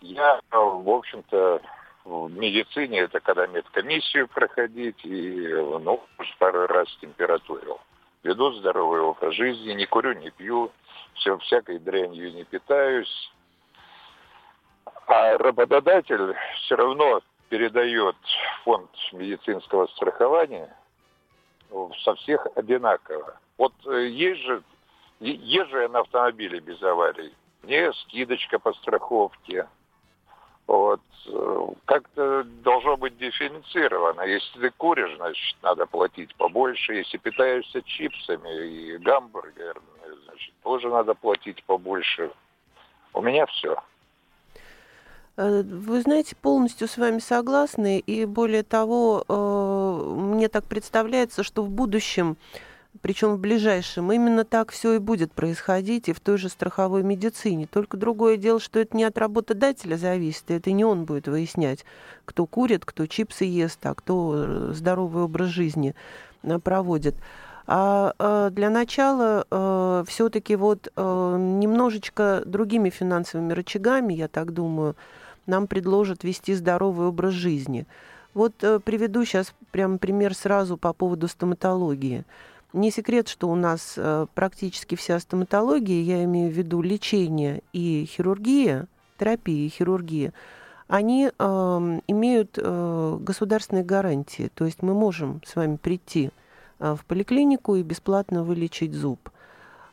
Я, 0.00 0.40
в 0.50 0.88
общем-то, 0.88 1.60
в 2.04 2.30
медицине 2.30 3.00
это 3.00 3.20
когда 3.20 3.46
медкомиссию 3.46 4.28
проходить 4.28 5.04
и, 5.04 5.48
ну, 5.48 6.02
пару 6.38 6.66
раз 6.66 6.88
температурил. 7.00 7.80
Веду 8.22 8.52
здоровый 8.52 9.00
образ 9.00 9.34
жизни, 9.34 9.72
не 9.72 9.86
курю, 9.86 10.12
не 10.14 10.30
пью, 10.30 10.70
все, 11.14 11.36
всякой 11.38 11.78
дрянью 11.78 12.32
не 12.32 12.44
питаюсь. 12.44 13.32
А 15.06 15.38
работодатель 15.38 16.34
все 16.56 16.76
равно 16.76 17.20
передает 17.48 18.16
фонд 18.64 18.90
медицинского 19.12 19.86
страхования 19.88 20.74
со 22.04 22.14
всех 22.16 22.46
одинаково. 22.54 23.38
Вот 23.58 23.72
э, 23.86 24.08
есть 24.08 24.42
же, 24.42 24.62
езжу 25.20 25.78
я 25.78 25.88
на 25.88 26.00
автомобиле 26.00 26.60
без 26.60 26.82
аварий, 26.82 27.32
мне 27.62 27.92
скидочка 27.92 28.58
по 28.58 28.72
страховке. 28.74 29.66
Вот. 30.66 31.00
Э, 31.28 31.66
как-то 31.84 32.44
должно 32.62 32.96
быть 32.96 33.16
дифференцировано. 33.18 34.22
Если 34.22 34.60
ты 34.60 34.70
куришь, 34.70 35.16
значит, 35.16 35.56
надо 35.62 35.86
платить 35.86 36.34
побольше. 36.36 36.94
Если 36.94 37.18
питаешься 37.18 37.82
чипсами 37.82 38.66
и 38.66 38.98
гамбургерами, 38.98 39.84
значит, 40.24 40.54
тоже 40.62 40.88
надо 40.88 41.14
платить 41.14 41.62
побольше. 41.64 42.30
У 43.12 43.22
меня 43.22 43.46
все. 43.46 43.76
Э, 45.36 45.62
вы 45.62 46.00
знаете, 46.00 46.36
полностью 46.36 46.88
с 46.88 46.96
вами 46.96 47.18
согласны, 47.18 47.98
и 47.98 48.24
более 48.24 48.62
того, 48.62 49.24
э, 49.28 50.02
мне 50.16 50.48
так 50.48 50.64
представляется, 50.64 51.42
что 51.42 51.62
в 51.62 51.70
будущем, 51.70 52.36
причем 53.02 53.34
в 53.34 53.38
ближайшем, 53.38 54.12
именно 54.12 54.44
так 54.44 54.70
все 54.70 54.94
и 54.94 54.98
будет 54.98 55.32
происходить 55.32 56.08
и 56.08 56.12
в 56.12 56.20
той 56.20 56.38
же 56.38 56.48
страховой 56.48 57.02
медицине. 57.02 57.66
Только 57.66 57.96
другое 57.96 58.36
дело, 58.36 58.60
что 58.60 58.78
это 58.78 58.96
не 58.96 59.04
от 59.04 59.18
работодателя 59.18 59.96
зависит, 59.96 60.50
это 60.50 60.72
не 60.72 60.84
он 60.84 61.04
будет 61.04 61.28
выяснять, 61.28 61.84
кто 62.24 62.46
курит, 62.46 62.84
кто 62.84 63.06
чипсы 63.06 63.44
ест, 63.44 63.84
а 63.86 63.94
кто 63.94 64.34
э, 64.34 64.72
здоровый 64.74 65.24
образ 65.24 65.48
жизни 65.48 65.94
проводит. 66.62 67.14
А 67.68 68.50
для 68.50 68.70
начала 68.70 70.04
все-таки 70.06 70.54
вот 70.54 70.88
немножечко 70.96 72.44
другими 72.46 72.90
финансовыми 72.90 73.52
рычагами, 73.52 74.14
я 74.14 74.28
так 74.28 74.52
думаю, 74.52 74.94
нам 75.46 75.66
предложат 75.66 76.22
вести 76.24 76.54
здоровый 76.54 77.08
образ 77.08 77.34
жизни. 77.34 77.86
Вот 78.34 78.52
э, 78.62 78.80
приведу 78.80 79.24
сейчас 79.24 79.54
прям 79.70 79.98
пример 79.98 80.34
сразу 80.34 80.76
по 80.76 80.92
поводу 80.92 81.26
стоматологии. 81.26 82.24
Не 82.72 82.90
секрет, 82.90 83.28
что 83.28 83.48
у 83.48 83.54
нас 83.54 83.94
э, 83.96 84.26
практически 84.34 84.96
вся 84.96 85.18
стоматология, 85.20 86.02
я 86.02 86.24
имею 86.24 86.50
в 86.50 86.54
виду 86.54 86.82
лечение 86.82 87.62
и 87.72 88.06
хирургия, 88.08 88.86
терапия 89.18 89.66
и 89.66 89.68
хирургия, 89.68 90.32
они 90.88 91.30
э, 91.30 92.00
имеют 92.06 92.58
э, 92.58 93.18
государственные 93.20 93.84
гарантии. 93.84 94.50
То 94.54 94.64
есть 94.64 94.82
мы 94.82 94.94
можем 94.94 95.40
с 95.44 95.56
вами 95.56 95.76
прийти 95.76 96.30
э, 96.78 96.94
в 96.94 97.04
поликлинику 97.04 97.76
и 97.76 97.82
бесплатно 97.82 98.44
вылечить 98.44 98.94
зуб. 98.94 99.30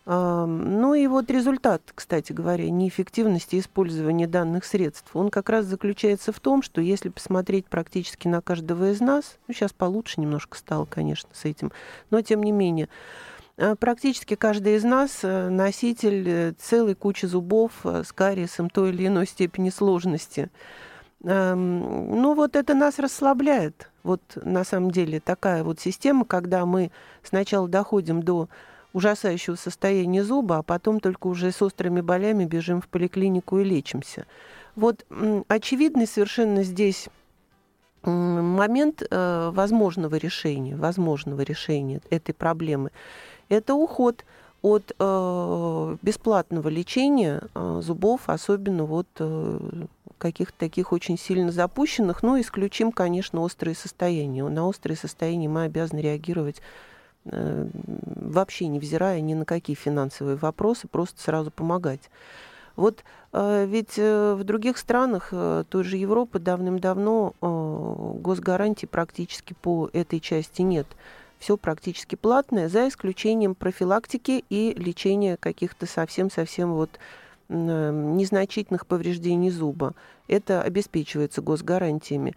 Ну 0.05 0.93
и 0.95 1.07
вот 1.07 1.31
результат, 1.31 1.81
кстати 1.95 2.33
говоря, 2.33 2.69
неэффективности 2.69 3.57
использования 3.57 4.27
данных 4.27 4.65
средств, 4.65 5.15
он 5.15 5.29
как 5.29 5.49
раз 5.49 5.65
заключается 5.65 6.33
в 6.33 6.41
том, 6.41 6.61
что 6.61 6.81
если 6.81 7.07
посмотреть 7.07 7.67
практически 7.67 8.27
на 8.27 8.41
каждого 8.41 8.91
из 8.91 8.99
нас, 8.99 9.37
ну 9.47 9.53
сейчас 9.53 9.71
получше 9.71 10.19
немножко 10.19 10.57
стало, 10.57 10.83
конечно, 10.83 11.29
с 11.31 11.45
этим, 11.45 11.71
но 12.09 12.21
тем 12.21 12.43
не 12.43 12.51
менее, 12.51 12.89
а, 13.57 13.75
практически 13.75 14.35
каждый 14.35 14.75
из 14.75 14.83
нас 14.83 15.19
э, 15.23 15.49
носитель 15.49 16.27
э, 16.27 16.53
целой 16.59 16.95
кучи 16.95 17.25
зубов 17.25 17.71
э, 17.83 18.03
с 18.03 18.11
кариесом 18.11 18.69
той 18.69 18.89
или 18.89 19.07
иной 19.07 19.27
степени 19.27 19.69
сложности. 19.69 20.49
Ну 21.25 22.33
вот 22.33 22.57
это 22.57 22.73
нас 22.73 22.99
расслабляет. 22.99 23.89
Вот 24.03 24.19
на 24.35 24.65
самом 24.65 24.91
деле 24.91 25.21
такая 25.21 25.63
вот 25.63 25.79
система, 25.79 26.25
когда 26.25 26.65
мы 26.65 26.91
сначала 27.23 27.69
доходим 27.69 28.21
до 28.21 28.49
ужасающего 28.93 29.55
состояния 29.55 30.23
зуба, 30.23 30.59
а 30.59 30.63
потом 30.63 30.99
только 30.99 31.27
уже 31.27 31.51
с 31.51 31.61
острыми 31.61 32.01
болями 32.01 32.45
бежим 32.45 32.81
в 32.81 32.87
поликлинику 32.87 33.59
и 33.59 33.63
лечимся. 33.63 34.25
Вот 34.75 35.05
очевидный 35.47 36.07
совершенно 36.07 36.63
здесь 36.63 37.09
момент 38.03 39.03
э, 39.09 39.51
возможного 39.53 40.15
решения, 40.15 40.75
возможного 40.75 41.41
решения 41.41 42.01
этой 42.09 42.33
проблемы, 42.33 42.91
это 43.49 43.75
уход 43.75 44.25
от 44.61 44.93
э, 44.97 45.97
бесплатного 46.01 46.69
лечения 46.69 47.43
э, 47.53 47.81
зубов, 47.83 48.21
особенно 48.27 48.85
вот 48.85 49.07
каких-то 50.17 50.57
таких 50.57 50.93
очень 50.93 51.17
сильно 51.17 51.51
запущенных, 51.51 52.23
но 52.23 52.39
исключим, 52.39 52.93
конечно, 52.93 53.41
острые 53.41 53.75
состояния. 53.75 54.43
На 54.47 54.65
острые 54.65 54.95
состояния 54.95 55.49
мы 55.49 55.63
обязаны 55.63 55.99
реагировать 55.99 56.61
вообще 57.25 58.67
невзирая 58.67 59.21
ни 59.21 59.33
на 59.33 59.45
какие 59.45 59.75
финансовые 59.75 60.35
вопросы, 60.35 60.87
просто 60.87 61.21
сразу 61.21 61.51
помогать. 61.51 62.09
Вот 62.75 63.03
э, 63.33 63.65
ведь 63.67 63.97
э, 63.97 64.33
в 64.33 64.43
других 64.43 64.77
странах 64.77 65.31
той 65.69 65.83
же 65.83 65.97
Европы 65.97 66.39
давным-давно 66.39 67.33
госгарантий 68.19 68.87
практически 68.87 69.53
по 69.61 69.89
этой 69.93 70.19
части 70.19 70.63
нет. 70.63 70.87
Все 71.37 71.57
практически 71.57 72.15
платное, 72.15 72.69
за 72.69 72.87
исключением 72.87 73.53
профилактики 73.53 74.43
и 74.49 74.73
лечения 74.75 75.37
каких-то 75.37 75.85
совсем-совсем 75.85 76.73
вот 76.73 76.89
незначительных 77.49 78.87
повреждений 78.87 79.49
зуба. 79.49 79.93
Это 80.27 80.61
обеспечивается 80.61 81.41
госгарантиями. 81.41 82.33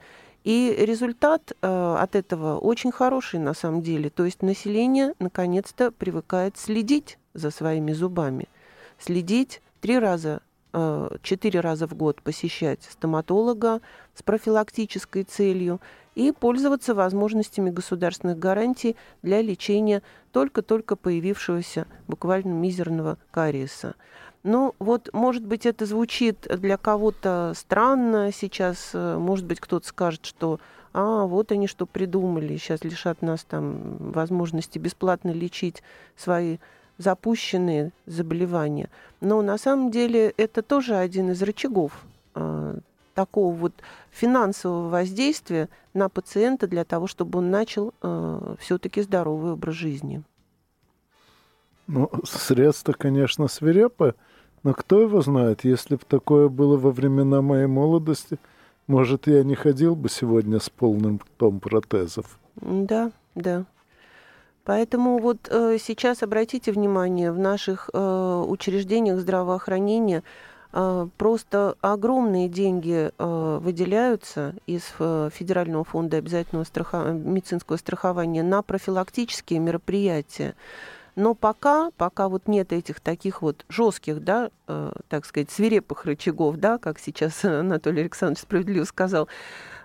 И 0.47 0.73
результат 0.79 1.55
э, 1.61 1.97
от 1.99 2.15
этого 2.15 2.59
очень 2.59 2.93
хороший 2.93 3.41
на 3.41 3.53
самом 3.53 3.83
деле. 3.83 4.11
То 4.11 4.25
есть 4.25 4.43
население 4.43 5.13
наконец-то 5.19 5.91
привыкает 5.91 6.57
следить 6.57 7.19
за 7.35 7.51
своими 7.51 7.93
зубами. 7.93 8.47
Следить 8.97 9.61
три 9.81 9.99
раза, 9.99 10.43
э, 10.73 11.17
четыре 11.23 11.59
раза 11.59 11.89
в 11.89 11.95
год 11.95 12.23
посещать 12.23 12.85
стоматолога 12.89 13.81
с 14.15 14.23
профилактической 14.23 15.25
целью 15.25 15.81
и 16.15 16.31
пользоваться 16.31 16.95
возможностями 16.95 17.71
государственных 17.71 18.39
гарантий 18.39 18.95
для 19.23 19.43
лечения 19.43 20.01
только-только 20.31 20.95
появившегося 20.95 21.89
буквально 22.07 22.53
мизерного 22.53 23.19
кариеса. 23.33 23.97
Ну, 24.47 24.77
вот, 24.79 25.11
может 25.13 25.45
быть, 25.45 25.67
это 25.67 25.87
звучит 25.87 26.47
для 26.49 26.77
кого-то 26.77 27.53
странно 27.57 28.31
сейчас, 28.33 28.91
э, 28.95 29.19
может 29.19 29.45
быть, 29.45 29.59
кто-то 29.59 29.85
скажет, 29.85 30.25
что 30.25 30.61
а, 30.93 31.25
вот 31.25 31.51
они 31.51 31.67
что 31.67 31.85
придумали, 31.85 32.57
сейчас 32.57 32.85
лишат 32.85 33.23
нас 33.23 33.43
там 33.43 33.97
возможности 33.99 34.79
бесплатно 34.79 35.33
лечить 35.33 35.83
свои 36.17 36.59
запущенные 36.97 37.91
заболевания. 38.07 38.89
Но 39.21 39.43
на 39.43 39.59
самом 39.59 39.91
деле 39.91 40.33
это 40.37 40.63
тоже 40.63 40.95
один 40.95 41.33
из 41.33 41.43
рычагов 41.43 42.05
э, 42.37 42.79
такого 43.15 43.53
вот 43.53 43.73
финансового 44.13 44.91
воздействия 44.91 45.69
на 45.93 46.09
пациента 46.09 46.69
для 46.69 46.85
того, 46.85 47.09
чтобы 47.09 47.41
он 47.41 47.51
начал 47.51 47.93
э, 48.01 48.55
все-таки 48.61 49.03
здоровый 49.03 49.55
образ 49.55 49.75
жизни. 49.75 50.23
Ну, 51.89 52.09
средства, 52.25 52.93
конечно, 52.93 53.49
свирепые, 53.49 54.15
но 54.63 54.75
кто 54.75 55.01
его 55.01 55.21
знает, 55.21 55.65
если 55.65 55.97
бы 55.97 56.03
такое 56.07 56.49
было 56.49 56.77
во 56.77 56.91
времена 56.91 57.43
моей 57.43 57.67
молодости, 57.67 58.39
может, 58.87 59.27
я 59.27 59.43
не 59.43 59.55
ходил 59.55 59.97
бы 59.97 60.09
сегодня 60.09 60.61
с 60.61 60.71
полным 60.71 61.21
том 61.39 61.61
протезов. 61.61 62.39
Да, 62.57 63.11
да. 63.35 63.65
Поэтому 64.65 65.19
вот 65.19 65.49
э, 65.49 65.79
сейчас 65.81 66.25
обратите 66.25 66.73
внимание, 66.73 67.31
в 67.31 67.39
наших 67.39 67.89
э, 67.93 68.45
учреждениях 68.49 69.21
здравоохранения 69.21 70.25
э, 70.73 71.09
просто 71.17 71.77
огромные 71.81 72.49
деньги 72.49 73.13
э, 73.17 73.59
выделяются 73.63 74.55
из 74.67 74.83
э, 74.99 75.31
Федерального 75.33 75.85
фонда 75.85 76.17
обязательного 76.17 76.65
страхо- 76.65 77.13
медицинского 77.13 77.77
страхования 77.77 78.43
на 78.43 78.63
профилактические 78.63 79.61
мероприятия. 79.61 80.55
Но 81.17 81.35
пока, 81.35 81.91
пока 81.97 82.29
вот 82.29 82.47
нет 82.47 82.73
этих 82.73 83.01
таких 83.01 83.41
вот 83.41 83.65
жестких, 83.71 84.23
да, 84.23 84.51
э, 84.69 84.93
так 85.09 85.25
сказать, 85.25 85.51
свирепых 85.51 86.05
рычагов, 86.05 86.57
да, 86.57 86.77
как 86.77 86.99
сейчас 86.99 87.43
Анатолий 87.45 88.03
Александрович 88.03 88.43
справедливо 88.43 88.85
сказал, 88.85 89.29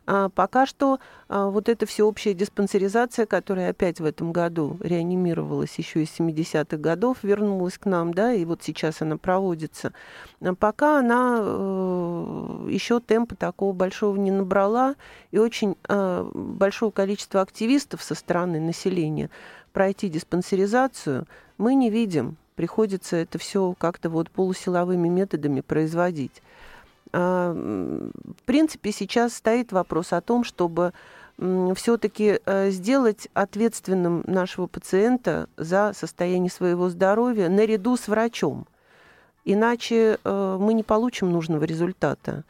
а 0.07 0.29
пока 0.29 0.65
что 0.65 0.99
а, 1.29 1.47
вот 1.47 1.69
эта 1.69 1.85
всеобщая 1.85 2.33
диспансеризация, 2.33 3.25
которая 3.25 3.69
опять 3.69 3.99
в 3.99 4.05
этом 4.05 4.33
году 4.33 4.77
реанимировалась 4.81 5.75
еще 5.77 6.03
из 6.03 6.09
70-х 6.19 6.75
годов, 6.77 7.19
вернулась 7.21 7.77
к 7.77 7.85
нам, 7.85 8.13
да, 8.13 8.33
и 8.33 8.43
вот 8.43 8.63
сейчас 8.63 9.01
она 9.01 9.17
проводится, 9.17 9.93
а 10.41 10.55
пока 10.55 10.99
она 10.99 11.37
э, 11.39 12.67
еще 12.71 12.99
темпа 12.99 13.35
такого 13.35 13.73
большого 13.73 14.17
не 14.17 14.31
набрала, 14.31 14.95
и 15.29 15.37
очень 15.37 15.77
э, 15.87 16.31
большое 16.33 16.91
количество 16.91 17.41
активистов 17.41 18.01
со 18.01 18.15
стороны 18.15 18.59
населения 18.59 19.29
пройти 19.73 20.09
диспансеризацию 20.09 21.25
мы 21.57 21.75
не 21.75 21.89
видим. 21.89 22.37
Приходится 22.55 23.15
это 23.15 23.37
все 23.37 23.73
как-то 23.77 24.09
вот 24.09 24.29
полусиловыми 24.29 25.07
методами 25.07 25.61
производить. 25.61 26.41
А, 27.13 27.53
в 27.53 28.43
принципе, 28.45 28.91
сейчас 28.91 29.33
стоит 29.33 29.71
вопрос 29.71 30.13
о 30.13 30.21
том, 30.21 30.43
чтобы 30.43 30.93
все-таки 31.75 32.39
э, 32.45 32.69
сделать 32.69 33.27
ответственным 33.33 34.23
нашего 34.27 34.67
пациента 34.67 35.49
за 35.57 35.91
состояние 35.95 36.51
своего 36.51 36.89
здоровья 36.89 37.49
наряду 37.49 37.97
с 37.97 38.07
врачом. 38.07 38.67
Иначе 39.43 40.19
э, 40.23 40.57
мы 40.59 40.75
не 40.75 40.83
получим 40.83 41.31
нужного 41.31 41.63
результата. 41.63 42.43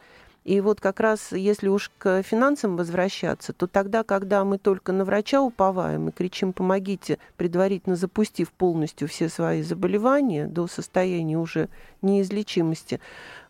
И 0.43 0.59
вот 0.59 0.81
как 0.81 0.99
раз, 0.99 1.33
если 1.33 1.67
уж 1.67 1.91
к 1.99 2.23
финансам 2.23 2.75
возвращаться, 2.75 3.53
то 3.53 3.67
тогда, 3.67 4.03
когда 4.03 4.43
мы 4.43 4.57
только 4.57 4.91
на 4.91 5.05
врача 5.05 5.39
уповаем 5.39 6.09
и 6.09 6.11
кричим 6.11 6.51
«помогите», 6.51 7.19
предварительно 7.37 7.95
запустив 7.95 8.51
полностью 8.51 9.07
все 9.07 9.29
свои 9.29 9.61
заболевания 9.61 10.47
до 10.47 10.65
состояния 10.65 11.37
уже 11.37 11.69
неизлечимости, 12.01 12.99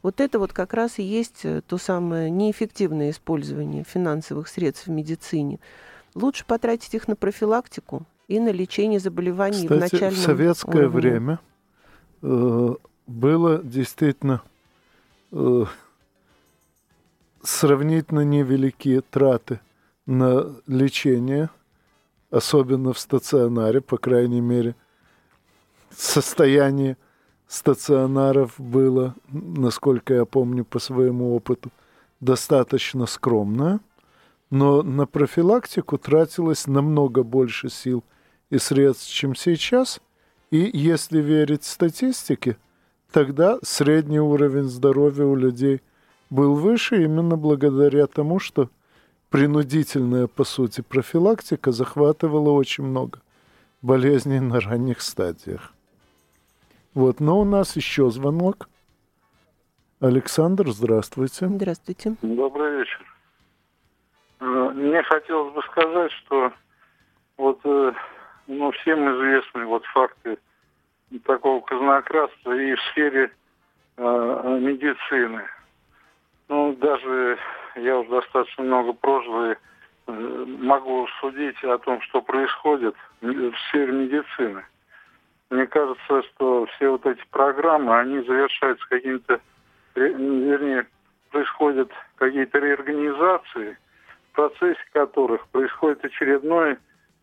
вот 0.04 0.20
это 0.20 0.38
вот 0.38 0.52
как 0.52 0.74
раз 0.74 1.00
и 1.00 1.04
есть 1.04 1.42
э, 1.46 1.62
то 1.66 1.78
самое 1.78 2.30
неэффективное 2.30 3.12
использование 3.12 3.86
финансовых 3.86 4.50
средств 4.50 4.88
в 4.88 4.92
медицине. 4.92 5.60
Лучше 6.14 6.44
потратить 6.46 6.94
их 6.94 7.08
на 7.08 7.16
профилактику 7.16 8.04
и 8.28 8.40
на 8.40 8.50
лечение 8.50 9.00
заболеваний 9.00 9.64
Кстати, 9.64 9.78
в 9.78 9.94
начальном 9.94 10.16
в 10.16 10.24
советское 10.24 10.88
уровне. 10.88 10.90
время 10.90 11.40
э, 12.22 12.76
было 13.08 13.64
действительно 13.64 14.42
э, 15.32 15.66
сравнительно 17.44 18.22
невеликие 18.22 19.02
траты 19.02 19.60
на 20.06 20.56
лечение, 20.68 21.50
особенно 22.30 22.94
в 22.94 23.00
стационаре, 23.00 23.82
по 23.82 23.98
крайней 23.98 24.42
мере, 24.42 24.76
состояние 25.96 26.98
стационаров 27.48 28.54
было, 28.58 29.16
насколько 29.30 30.14
я 30.14 30.26
помню 30.26 30.64
по 30.64 30.80
своему 30.80 31.36
опыту, 31.36 31.72
достаточно 32.20 33.06
скромное, 33.06 33.80
но 34.50 34.84
на 34.84 35.06
профилактику 35.06 35.98
тратилось 35.98 36.68
намного 36.68 37.24
больше 37.24 37.70
сил 37.70 38.04
и 38.50 38.58
средств, 38.58 39.10
чем 39.10 39.36
сейчас, 39.36 40.02
и 40.50 40.70
если 40.74 41.20
верить 41.20 41.64
статистике, 41.64 42.58
тогда 43.12 43.58
средний 43.64 44.20
уровень 44.20 44.70
здоровья 44.70 45.26
у 45.26 45.36
людей– 45.36 45.82
был 46.32 46.56
выше 46.56 47.04
именно 47.04 47.38
благодаря 47.38 48.08
тому, 48.08 48.40
что 48.40 48.70
принудительная, 49.30 50.28
по 50.28 50.44
сути, 50.44 50.82
профилактика 50.82 51.72
захватывала 51.72 52.52
очень 52.52 52.86
много 52.86 53.20
болезней 53.82 54.40
на 54.40 54.60
ранних 54.60 55.02
стадиях. 55.02 55.74
Вот, 56.94 57.20
но 57.20 57.40
у 57.40 57.44
нас 57.44 57.76
еще 57.76 58.10
звонок. 58.10 58.70
Александр, 60.00 60.70
здравствуйте. 60.70 61.48
Здравствуйте. 61.48 62.16
Добрый 62.22 62.80
вечер. 62.80 63.06
Э, 64.40 64.72
мне 64.74 65.04
хотелось 65.04 65.54
бы 65.54 65.62
сказать, 65.64 66.12
что 66.14 66.52
вот 67.38 67.60
э, 67.66 67.94
ну, 68.48 68.72
всем 68.72 69.00
известны 69.00 69.66
вот 69.66 69.84
факты 69.94 70.38
такого 71.26 71.62
казнократства 71.62 72.54
и 72.58 72.74
в 72.74 72.82
сфере 72.92 73.32
э, 73.98 74.60
медицины– 74.62 75.44
ну, 76.52 76.74
даже 76.74 77.40
я 77.78 77.98
уже 77.98 78.10
достаточно 78.10 78.66
много 78.66 78.92
прожил 78.92 79.52
и 79.52 79.56
э, 80.08 80.46
могу 80.60 81.08
судить 81.22 81.64
о 81.64 81.78
том, 81.78 82.02
что 82.02 82.22
происходит 82.22 82.94
в 83.22 83.54
сфере 83.70 83.94
медицины. 83.94 84.66
Мне 85.50 85.66
кажется, 85.68 86.24
что 86.24 86.66
все 86.76 86.90
вот 86.90 87.06
эти 87.06 87.22
программы, 87.32 87.98
они 87.98 88.20
завершаются 88.24 88.86
какими-то, 88.90 89.40
вернее, 89.96 90.88
происходят 91.32 91.90
какие-то 92.16 92.60
реорганизации, 92.60 93.78
в 94.32 94.36
процессе 94.36 94.82
которых 94.92 95.48
происходит 95.48 96.04
очередной 96.04 96.78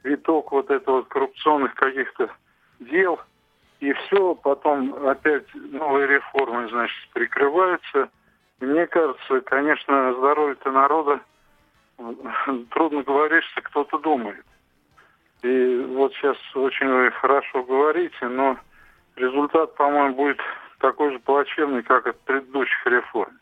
виток 0.05 0.53
вот 0.53 0.71
этого 0.71 1.03
коррупционных 1.03 1.75
каких-то 1.75 2.31
дел, 2.81 3.21
и 3.81 3.93
все, 3.93 4.35
потом 4.37 5.07
опять 5.07 5.45
новые 5.55 6.07
реформы, 6.07 6.67
значит, 6.71 7.11
прикрываются– 7.13 8.09
мне 8.61 8.87
кажется, 8.87 9.41
конечно, 9.43 10.15
здоровье-то 10.19 10.71
народа 10.71 11.21
трудно 12.71 13.03
говорить, 13.03 13.45
что 13.53 13.63
кто-то 13.63 13.99
думает. 13.99 14.45
И 15.43 15.87
вот 15.95 16.13
сейчас 16.15 16.37
очень 16.55 16.89
вы 16.89 17.11
хорошо 17.13 17.63
говорите, 17.63 18.27
но 18.27 18.57
результат, 19.17 19.75
по-моему, 19.77 20.17
будет 20.17 20.41
такой 20.81 21.13
же 21.13 21.19
плачевный, 21.21 21.83
как 21.83 22.07
от 22.07 22.19
предыдущих 22.21 22.87
реформ. 22.87 23.39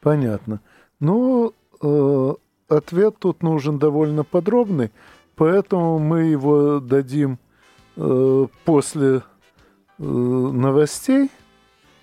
Понятно. 0.00 0.60
Ну, 1.00 1.52
э, 1.82 2.32
ответ 2.68 3.16
тут 3.18 3.42
нужен 3.42 3.78
довольно 3.78 4.22
подробный, 4.22 4.92
поэтому 5.36 5.98
мы 5.98 6.22
его 6.22 6.78
дадим 6.78 7.38
э, 7.96 8.46
после 8.64 9.16
э, 9.16 9.22
новостей. 9.98 11.30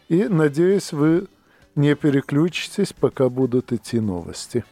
И, 0.10 0.26
надеюсь, 0.26 0.92
вы 0.94 1.28
не 1.78 1.96
переключитесь, 1.96 2.92
пока 2.92 3.30
будут 3.30 3.72
идти 3.72 4.00
новости. 4.00 4.66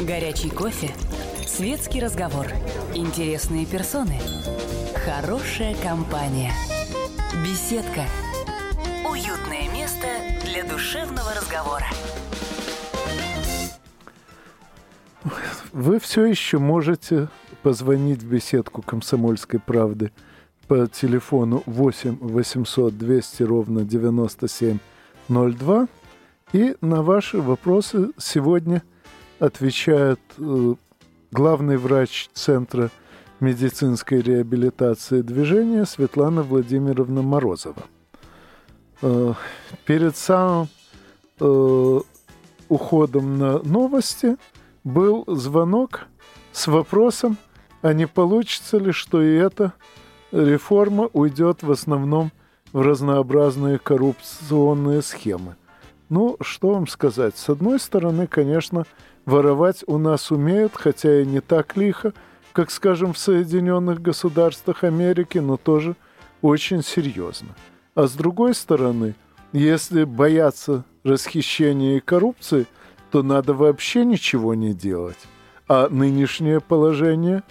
Горячий 0.00 0.50
кофе, 0.50 0.90
светский 1.46 2.00
разговор, 2.00 2.46
интересные 2.94 3.66
персоны, 3.66 4.18
хорошая 4.94 5.76
компания, 5.76 6.52
беседка, 7.44 8.04
уютное 9.08 9.70
место 9.72 10.06
для 10.44 10.64
душевного 10.64 11.32
разговора. 11.34 11.86
Вы 15.72 15.98
все 16.00 16.24
еще 16.24 16.58
можете 16.58 17.28
позвонить 17.62 18.22
в 18.22 18.28
беседку 18.28 18.82
«Комсомольской 18.82 19.60
правды» 19.60 20.12
по 20.66 20.86
телефону 20.86 21.62
8 21.66 22.18
800 22.20 22.96
200 22.96 23.42
ровно 23.42 23.84
97 23.84 24.78
02. 25.28 25.88
И 26.52 26.76
на 26.80 27.02
ваши 27.02 27.40
вопросы 27.40 28.10
сегодня 28.18 28.82
отвечает 29.38 30.20
э, 30.38 30.74
главный 31.32 31.76
врач 31.76 32.28
Центра 32.32 32.90
медицинской 33.40 34.20
реабилитации 34.20 35.20
движения 35.20 35.84
Светлана 35.84 36.42
Владимировна 36.42 37.22
Морозова. 37.22 37.82
Э, 39.02 39.34
перед 39.84 40.16
самым 40.16 40.68
э, 41.40 42.00
уходом 42.68 43.38
на 43.38 43.58
новости 43.58 44.36
был 44.84 45.24
звонок 45.26 46.06
с 46.52 46.66
вопросом, 46.66 47.36
а 47.82 47.92
не 47.92 48.06
получится 48.06 48.78
ли, 48.78 48.92
что 48.92 49.20
и 49.20 49.34
эта 49.34 49.72
реформа 50.30 51.08
уйдет 51.12 51.62
в 51.62 51.70
основном 51.70 52.30
в 52.74 52.82
разнообразные 52.82 53.78
коррупционные 53.78 55.00
схемы. 55.00 55.56
Ну, 56.10 56.36
что 56.40 56.74
вам 56.74 56.88
сказать? 56.88 57.38
С 57.38 57.48
одной 57.48 57.78
стороны, 57.78 58.26
конечно, 58.26 58.84
воровать 59.24 59.84
у 59.86 59.96
нас 59.96 60.32
умеют, 60.32 60.72
хотя 60.74 61.22
и 61.22 61.24
не 61.24 61.40
так 61.40 61.76
лихо, 61.76 62.12
как, 62.52 62.72
скажем, 62.72 63.12
в 63.12 63.18
Соединенных 63.18 64.02
Государствах 64.02 64.82
Америки, 64.82 65.38
но 65.38 65.56
тоже 65.56 65.94
очень 66.42 66.82
серьезно. 66.82 67.48
А 67.94 68.08
с 68.08 68.14
другой 68.14 68.54
стороны, 68.54 69.14
если 69.52 70.02
бояться 70.02 70.84
расхищения 71.04 71.98
и 71.98 72.00
коррупции, 72.00 72.66
то 73.12 73.22
надо 73.22 73.54
вообще 73.54 74.04
ничего 74.04 74.54
не 74.54 74.74
делать. 74.74 75.18
А 75.68 75.88
нынешнее 75.88 76.60
положение 76.60 77.44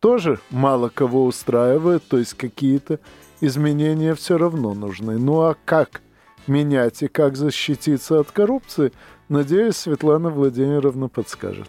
тоже 0.00 0.40
мало 0.48 0.88
кого 0.88 1.26
устраивает, 1.26 2.02
то 2.08 2.16
есть 2.16 2.34
какие-то 2.34 3.00
изменения 3.40 4.14
все 4.14 4.38
равно 4.38 4.74
нужны. 4.74 5.18
Ну 5.18 5.42
а 5.42 5.56
как 5.64 6.02
менять 6.46 7.02
и 7.02 7.08
как 7.08 7.36
защититься 7.36 8.20
от 8.20 8.30
коррупции, 8.30 8.92
надеюсь, 9.28 9.76
Светлана 9.76 10.30
Владимировна 10.30 11.08
подскажет. 11.08 11.68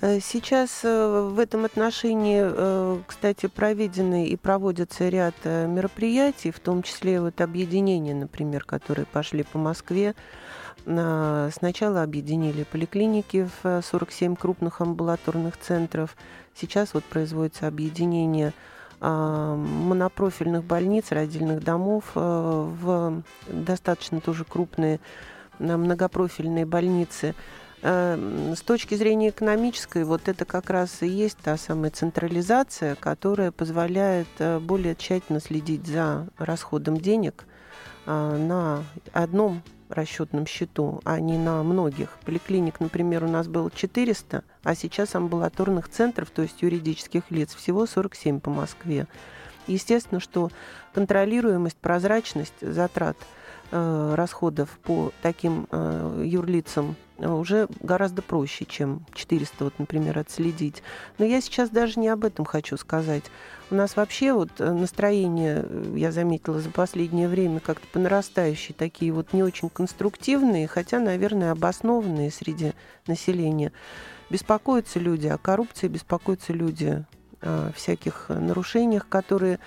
Э, 0.00 0.20
сейчас 0.20 0.80
э, 0.84 1.28
в 1.32 1.38
этом 1.38 1.64
отношении, 1.64 2.42
э, 2.42 2.98
кстати, 3.06 3.46
проведены 3.46 4.28
и 4.28 4.36
проводятся 4.36 5.08
ряд 5.08 5.34
мероприятий, 5.44 6.50
в 6.50 6.60
том 6.60 6.82
числе 6.82 7.20
вот 7.20 7.40
объединения, 7.40 8.14
например, 8.14 8.64
которые 8.64 9.06
пошли 9.06 9.42
по 9.42 9.58
Москве. 9.58 10.14
Сначала 10.86 12.02
объединили 12.02 12.64
поликлиники 12.64 13.46
в 13.62 13.82
47 13.82 14.34
крупных 14.34 14.80
амбулаторных 14.80 15.58
центров. 15.58 16.16
Сейчас 16.54 16.94
вот 16.94 17.04
производится 17.04 17.66
объединение 17.66 18.54
монопрофильных 19.00 20.64
больниц, 20.64 21.10
родильных 21.10 21.64
домов 21.64 22.04
в 22.14 23.22
достаточно 23.48 24.20
тоже 24.20 24.44
крупные 24.44 25.00
многопрофильные 25.58 26.66
больницы. 26.66 27.34
Эм, 27.82 28.54
с 28.54 28.60
точки 28.60 28.94
зрения 28.94 29.30
экономической, 29.30 30.04
вот 30.04 30.28
это 30.28 30.44
как 30.44 30.68
раз 30.68 31.02
и 31.02 31.08
есть 31.08 31.38
та 31.38 31.56
самая 31.56 31.90
централизация, 31.90 32.94
которая 32.94 33.52
позволяет 33.52 34.28
э, 34.38 34.58
более 34.58 34.94
тщательно 34.94 35.40
следить 35.40 35.86
за 35.86 36.28
расходом 36.36 36.98
денег 36.98 37.46
э, 38.04 38.36
на 38.36 38.84
одном 39.12 39.62
расчетном 39.88 40.46
счету, 40.46 41.00
а 41.04 41.20
не 41.20 41.38
на 41.38 41.62
многих. 41.62 42.18
Поликлиник, 42.26 42.80
например, 42.80 43.24
у 43.24 43.28
нас 43.28 43.48
было 43.48 43.70
400, 43.70 44.44
а 44.62 44.74
сейчас 44.74 45.14
амбулаторных 45.14 45.88
центров, 45.88 46.30
то 46.30 46.42
есть 46.42 46.62
юридических 46.62 47.30
лиц, 47.30 47.54
всего 47.54 47.86
47 47.86 48.40
по 48.40 48.50
Москве. 48.50 49.06
Естественно, 49.66 50.20
что 50.20 50.50
контролируемость, 50.94 51.76
прозрачность 51.76 52.54
затрат 52.60 53.16
э, 53.70 54.14
расходов 54.16 54.78
по 54.82 55.12
таким 55.22 55.66
э, 55.70 56.24
юрлицам 56.26 56.96
уже 57.28 57.68
гораздо 57.80 58.22
проще, 58.22 58.64
чем 58.64 59.04
400, 59.14 59.64
вот, 59.64 59.78
например, 59.78 60.18
отследить. 60.18 60.82
Но 61.18 61.24
я 61.24 61.40
сейчас 61.40 61.70
даже 61.70 62.00
не 62.00 62.08
об 62.08 62.24
этом 62.24 62.44
хочу 62.44 62.76
сказать. 62.76 63.24
У 63.70 63.74
нас 63.74 63.96
вообще 63.96 64.32
вот 64.32 64.50
э, 64.58 64.72
настроение, 64.72 65.64
э, 65.68 65.94
я 65.96 66.12
заметила 66.12 66.60
за 66.60 66.70
последнее 66.70 67.28
время, 67.28 67.60
как-то 67.60 67.86
по 67.88 67.98
нарастающей, 67.98 68.74
такие 68.74 69.12
вот 69.12 69.32
не 69.32 69.42
очень 69.42 69.68
конструктивные, 69.68 70.66
хотя, 70.66 70.98
наверное, 70.98 71.52
обоснованные 71.52 72.30
среди 72.30 72.72
населения. 73.06 73.72
Беспокоятся 74.30 75.00
люди 75.00 75.26
о 75.26 75.38
коррупции, 75.38 75.88
беспокоятся 75.88 76.52
люди 76.52 77.04
о 77.42 77.72
всяких 77.74 78.28
нарушениях, 78.28 79.08
которые, 79.08 79.58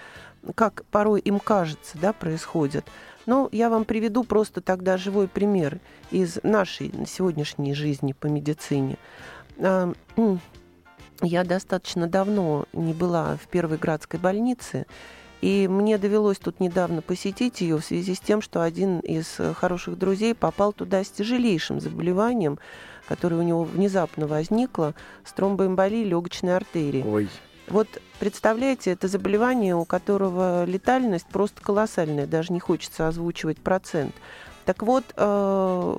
как 0.55 0.85
порой 0.85 1.19
им 1.19 1.39
кажется, 1.39 1.97
да, 1.97 2.13
происходят. 2.13 2.85
Ну, 3.25 3.49
я 3.51 3.69
вам 3.69 3.83
приведу 3.83 4.23
просто 4.23 4.61
тогда 4.61 4.97
живой 4.97 5.27
пример 5.27 5.79
из 6.11 6.39
нашей 6.43 6.93
сегодняшней 7.07 7.73
жизни 7.73 8.13
по 8.13 8.27
медицине. 8.27 8.97
А, 9.57 9.91
я 11.21 11.43
достаточно 11.43 12.07
давно 12.07 12.65
не 12.71 12.93
была 12.93 13.37
в 13.37 13.47
Первой 13.47 13.77
Градской 13.77 14.19
больнице, 14.19 14.85
и 15.41 15.67
мне 15.67 15.97
довелось 15.97 16.39
тут 16.39 16.61
недавно 16.61 17.01
посетить 17.01 17.59
ее 17.59 17.77
в 17.77 17.83
связи 17.83 18.15
с 18.15 18.19
тем, 18.21 18.41
что 18.41 18.61
один 18.61 18.99
из 18.99 19.41
хороших 19.55 19.97
друзей 19.97 20.33
попал 20.33 20.71
туда 20.71 21.03
с 21.03 21.09
тяжелейшим 21.09 21.81
заболеванием, 21.81 22.59
которое 23.07 23.37
у 23.37 23.43
него 23.43 23.63
внезапно 23.63 24.27
возникло, 24.27 24.93
с 25.23 25.33
тромбоэмболией 25.33 26.07
легочной 26.07 26.55
артерии. 26.55 27.03
Ой. 27.05 27.29
Вот 27.67 27.87
представляете, 28.19 28.91
это 28.91 29.07
заболевание, 29.07 29.75
у 29.75 29.85
которого 29.85 30.65
летальность 30.65 31.27
просто 31.27 31.61
колоссальная, 31.61 32.27
даже 32.27 32.51
не 32.51 32.59
хочется 32.59 33.07
озвучивать 33.07 33.59
процент. 33.59 34.13
Так 34.65 34.83
вот, 34.83 35.03
э, 35.15 35.95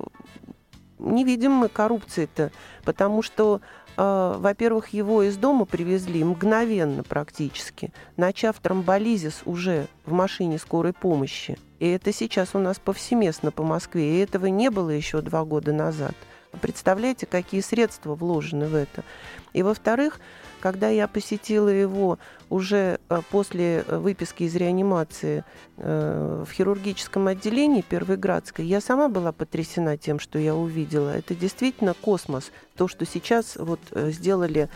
не 0.98 1.24
видим 1.24 1.52
мы 1.52 1.68
коррупции-то, 1.68 2.50
потому 2.84 3.22
что, 3.22 3.60
э, 3.96 4.34
во-первых, 4.38 4.88
его 4.88 5.22
из 5.22 5.36
дома 5.36 5.64
привезли 5.64 6.22
мгновенно 6.22 7.02
практически, 7.02 7.92
начав 8.16 8.58
тромболизис 8.60 9.42
уже 9.44 9.86
в 10.04 10.12
машине 10.12 10.58
скорой 10.58 10.92
помощи. 10.92 11.58
И 11.78 11.88
это 11.88 12.12
сейчас 12.12 12.54
у 12.54 12.58
нас 12.58 12.78
повсеместно 12.78 13.50
по 13.50 13.62
Москве, 13.62 14.16
и 14.16 14.22
этого 14.22 14.46
не 14.46 14.70
было 14.70 14.90
еще 14.90 15.20
два 15.20 15.44
года 15.44 15.72
назад. 15.72 16.14
Представляете, 16.60 17.26
какие 17.26 17.60
средства 17.60 18.14
вложены 18.14 18.66
в 18.66 18.74
это? 18.74 19.04
И 19.52 19.62
во-вторых, 19.62 20.18
когда 20.64 20.88
я 20.88 21.08
посетила 21.08 21.68
его 21.68 22.18
уже 22.48 22.98
э, 23.10 23.20
после 23.30 23.84
э, 23.86 23.98
выписки 23.98 24.44
из 24.44 24.56
реанимации 24.56 25.44
э, 25.76 26.44
в 26.48 26.50
хирургическом 26.50 27.26
отделении 27.26 27.82
Первой-Градской, 27.82 28.64
я 28.64 28.80
сама 28.80 29.10
была 29.10 29.32
потрясена 29.32 29.98
тем, 29.98 30.18
что 30.18 30.38
я 30.38 30.54
увидела. 30.54 31.10
Это 31.10 31.34
действительно 31.34 31.92
космос. 31.92 32.50
То, 32.76 32.88
что 32.88 33.04
сейчас 33.04 33.56
вот 33.56 33.80
сделали, 33.94 34.70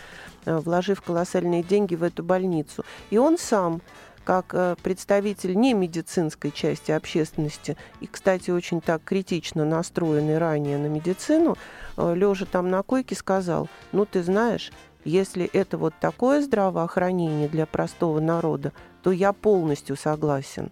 вложив 0.44 1.00
колоссальные 1.00 1.62
деньги 1.62 1.94
в 1.94 2.02
эту 2.02 2.22
больницу. 2.22 2.84
И 3.08 3.16
он 3.16 3.38
сам 3.38 3.80
как 4.28 4.76
представитель 4.82 5.56
не 5.56 5.72
медицинской 5.72 6.50
части 6.50 6.90
общественности 6.90 7.78
и, 8.02 8.06
кстати, 8.06 8.50
очень 8.50 8.82
так 8.82 9.02
критично 9.02 9.64
настроенный 9.64 10.36
ранее 10.36 10.76
на 10.76 10.88
медицину, 10.88 11.56
лежа 11.96 12.44
там 12.44 12.68
на 12.68 12.82
койке, 12.82 13.14
сказал, 13.14 13.70
ну, 13.92 14.04
ты 14.04 14.22
знаешь, 14.22 14.70
если 15.06 15.46
это 15.46 15.78
вот 15.78 15.94
такое 15.98 16.42
здравоохранение 16.42 17.48
для 17.48 17.64
простого 17.64 18.20
народа, 18.20 18.74
то 19.02 19.12
я 19.12 19.32
полностью 19.32 19.96
согласен. 19.96 20.70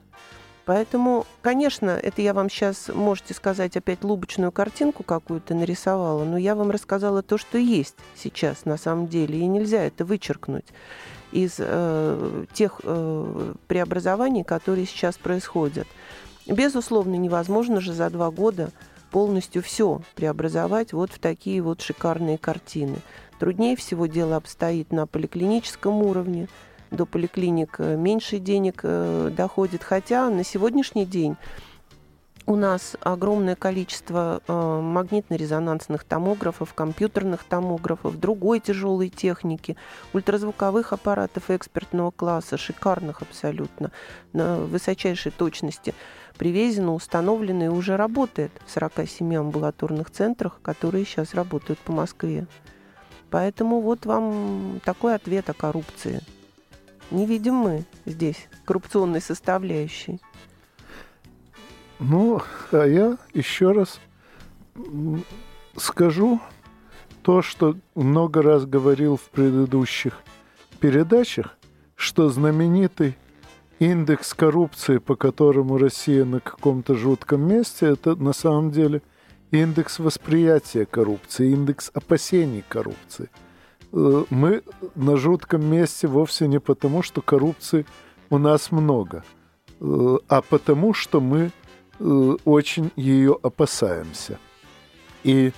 Поэтому, 0.67 1.25
конечно, 1.41 1.91
это 1.91 2.21
я 2.21 2.35
вам 2.35 2.51
сейчас, 2.51 2.89
можете 2.89 3.33
сказать, 3.33 3.75
опять 3.75 4.05
лубочную 4.05 4.53
картинку 4.53 5.03
какую-то 5.03 5.55
нарисовала, 5.55 6.25
но 6.25 6.37
я 6.37 6.57
вам 6.57 6.71
рассказала 6.71 7.23
то, 7.23 7.39
что 7.39 7.57
есть 7.57 7.97
сейчас 8.17 8.67
на 8.67 8.77
самом 8.77 9.07
деле, 9.07 9.39
и 9.39 9.47
нельзя 9.47 9.83
это 9.83 10.05
вычеркнуть 10.05 10.67
из 11.37 11.57
э, 11.59 12.45
тех 12.55 12.81
э, 12.83 13.55
преобразований, 13.67 14.43
которые 14.43 14.87
сейчас 14.87 15.19
происходят. 15.19 15.87
Безусловно, 16.47 17.17
невозможно 17.17 17.81
же 17.81 17.93
за 17.93 18.09
два 18.09 18.31
года 18.31 18.71
полностью 19.11 19.63
все 19.63 20.01
преобразовать 20.15 20.95
вот 20.95 21.13
в 21.13 21.19
такие 21.19 21.61
вот 21.61 21.83
шикарные 21.83 22.39
картины. 22.39 22.97
Труднее 23.39 23.77
всего 23.77 24.07
дело 24.07 24.37
обстоит 24.37 24.93
на 24.93 25.07
поликлиническом 25.07 26.03
уровне. 26.03 26.49
До 26.91 27.05
поликлиник 27.05 27.77
э, 27.79 27.97
меньше 27.97 28.39
денег 28.39 28.81
э, 28.83 29.31
доходит. 29.37 29.83
Хотя 29.83 30.31
на 30.31 30.43
сегодняшний 30.43 31.05
день 31.05 31.37
у 32.47 32.55
нас 32.55 32.97
огромное 33.01 33.57
количество 33.57 34.41
э, 34.47 34.53
магнитно-резонансных 34.53 36.05
томографов, 36.05 36.75
компьютерных 36.75 37.43
томографов, 37.43 38.19
другой 38.19 38.61
тяжелой 38.61 39.09
техники, 39.09 39.77
ультразвуковых 40.13 40.93
аппаратов 40.93 41.51
экспертного 41.51 42.13
класса, 42.13 42.57
шикарных 42.57 43.23
абсолютно, 43.23 43.91
на 44.33 44.59
высочайшей 44.59 45.33
точности, 45.33 45.93
привезено, 46.39 46.95
установлено 46.95 47.65
и 47.65 47.69
уже 47.69 47.97
работает 47.97 48.53
в 48.65 48.71
47 48.71 49.37
амбулаторных 49.37 50.11
центрах, 50.11 50.61
которые 50.63 51.05
сейчас 51.05 51.35
работают 51.35 51.81
по 51.81 51.93
Москве. 51.93 52.47
Поэтому 53.31 53.81
вот 53.81 54.07
вам 54.07 54.81
такой 54.85 55.17
ответ 55.17 55.51
о 55.51 55.53
коррупции. 55.53 56.21
Не 57.11 57.27
видим 57.27 57.55
мы 57.55 57.85
здесь 58.05 58.49
коррупционной 58.65 59.21
составляющей. 59.21 60.21
Ну, 61.99 62.43
а 62.73 62.85
я 62.85 63.17
еще 63.33 63.73
раз 63.73 64.01
скажу 65.77 66.41
то, 67.23 67.43
что 67.43 67.77
много 67.95 68.43
раз 68.43 68.67
говорил 68.67 69.17
в 69.17 69.31
предыдущих 69.31 70.19
передачах, 70.79 71.57
что 71.95 72.29
знаменитый 72.29 73.17
индекс 73.79 74.35
коррупции, 74.35 74.99
по 74.99 75.17
которому 75.17 75.79
Россия 75.79 76.25
на 76.25 76.41
каком-то 76.41 76.95
жутком 76.95 77.49
месте, 77.49 77.87
это 77.87 78.15
на 78.15 78.33
самом 78.33 78.71
деле 78.71 79.03
индекс 79.51 79.99
восприятия 79.99 80.87
коррупции, 80.87 81.51
индекс 81.51 81.91
опасений 81.95 82.65
коррупции. 82.69 83.31
Э, 83.93 84.25
мы 84.31 84.63
на 84.95 85.17
жутком 85.17 85.65
месте 85.65 86.07
вовсе 86.07 86.47
не 86.47 86.61
потому, 86.61 87.03
что 87.03 87.23
коррупции 87.23 87.87
у 88.31 88.39
нас 88.39 88.71
много, 88.71 89.25
э, 89.81 90.19
а 90.29 90.43
потому, 90.43 90.95
что 90.95 91.21
мы 91.21 91.51
э, 91.99 92.37
очень 92.45 92.93
ее 92.97 93.39
опасаемся. 93.43 94.39
И 95.25 95.53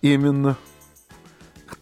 именно 0.00 0.56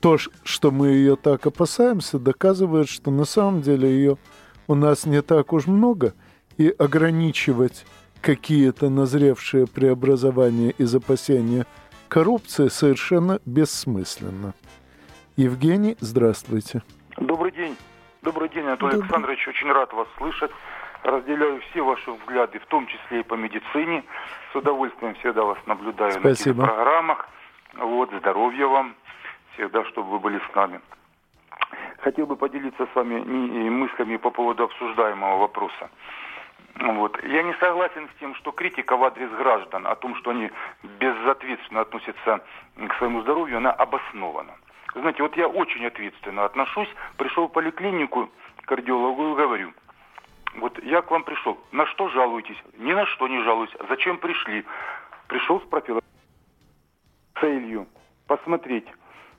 то, 0.00 0.16
что 0.18 0.70
мы 0.70 0.88
ее 0.88 1.16
так 1.16 1.46
опасаемся, 1.46 2.18
доказывает, 2.18 2.88
что 2.88 3.10
на 3.10 3.24
самом 3.24 3.62
деле 3.62 3.88
ее 3.88 4.16
у 4.66 4.74
нас 4.74 5.04
не 5.04 5.20
так 5.22 5.52
уж 5.52 5.66
много, 5.66 6.14
и 6.56 6.68
ограничивать 6.78 7.84
какие-то 8.20 8.90
назревшие 8.90 9.66
преобразования 9.66 10.70
из 10.70 10.94
опасения 10.94 11.66
коррупции 12.08 12.68
совершенно 12.68 13.40
бессмысленно. 13.46 14.54
Евгений, 15.36 15.96
здравствуйте. 16.00 16.82
Добрый 17.16 17.52
день. 17.52 17.76
Добрый 18.22 18.48
день, 18.50 18.64
Анатолий 18.64 18.92
Добрый. 18.92 19.04
Александрович. 19.04 19.48
Очень 19.48 19.72
рад 19.72 19.92
вас 19.92 20.08
слышать. 20.18 20.50
Разделяю 21.02 21.60
все 21.70 21.82
ваши 21.82 22.10
взгляды, 22.10 22.58
в 22.58 22.66
том 22.66 22.86
числе 22.86 23.20
и 23.20 23.22
по 23.22 23.34
медицине. 23.34 24.04
С 24.52 24.56
удовольствием 24.56 25.14
всегда 25.16 25.44
вас 25.44 25.58
наблюдаю 25.66 26.12
Спасибо. 26.12 26.62
на 26.62 26.64
этих 26.64 26.74
программах. 26.74 27.28
Вот, 27.74 28.10
здоровья 28.12 28.66
вам. 28.66 28.94
Всегда, 29.54 29.84
чтобы 29.86 30.10
вы 30.10 30.18
были 30.18 30.38
с 30.38 30.54
нами. 30.54 30.80
Хотел 31.98 32.26
бы 32.26 32.36
поделиться 32.36 32.86
с 32.86 32.94
вами 32.94 33.20
мыслями 33.70 34.16
по 34.16 34.30
поводу 34.30 34.64
обсуждаемого 34.64 35.38
вопроса. 35.38 35.90
Вот. 36.80 37.22
Я 37.24 37.42
не 37.42 37.54
согласен 37.54 38.08
с 38.08 38.20
тем, 38.20 38.34
что 38.36 38.52
критика 38.52 38.96
в 38.96 39.04
адрес 39.04 39.30
граждан 39.30 39.86
о 39.86 39.94
том, 39.96 40.14
что 40.16 40.30
они 40.30 40.50
безответственно 40.82 41.82
относятся 41.82 42.40
к 42.76 42.94
своему 42.98 43.22
здоровью, 43.22 43.58
она 43.58 43.70
обоснована. 43.70 44.52
Знаете, 44.94 45.22
вот 45.22 45.36
я 45.36 45.46
очень 45.46 45.86
ответственно 45.86 46.44
отношусь, 46.44 46.88
пришел 47.16 47.48
в 47.48 47.52
поликлинику 47.52 48.30
кардиологу 48.64 49.32
и 49.32 49.36
говорю, 49.36 49.72
вот 50.56 50.82
я 50.82 51.02
к 51.02 51.10
вам 51.10 51.22
пришел, 51.24 51.58
на 51.72 51.86
что 51.86 52.08
жалуетесь? 52.08 52.56
Ни 52.78 52.92
на 52.92 53.06
что 53.06 53.28
не 53.28 53.42
жалуюсь. 53.42 53.74
Зачем 53.88 54.18
пришли? 54.18 54.64
Пришел 55.28 55.60
с 55.60 55.64
профилактикой 55.64 56.10
целью 57.40 57.86
посмотреть, 58.26 58.86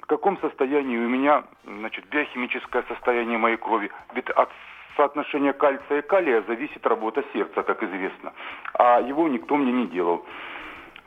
в 0.01 0.05
каком 0.05 0.38
состоянии 0.39 0.97
у 0.97 1.07
меня 1.07 1.43
значит, 1.64 2.05
биохимическое 2.09 2.84
состояние 2.84 3.38
моей 3.38 3.57
крови. 3.57 3.91
Ведь 4.14 4.30
от 4.30 4.49
соотношения 4.97 5.53
кальция 5.53 5.99
и 5.99 6.01
калия 6.01 6.41
зависит 6.43 6.86
работа 6.86 7.24
сердца, 7.34 7.64
как 7.64 7.84
известно. 7.84 8.34
А 8.74 8.99
его 8.99 9.28
никто 9.28 9.55
мне 9.55 9.72
не 9.72 9.88
делал 9.88 10.26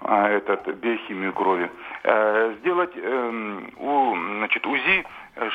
а, 0.01 0.29
этот, 0.29 0.67
биохимию 0.77 1.33
крови. 1.33 1.71
Э, 2.03 2.55
сделать 2.61 2.93
э, 2.95 3.61
у, 3.77 4.17
значит, 4.39 4.67
УЗИ 4.67 5.05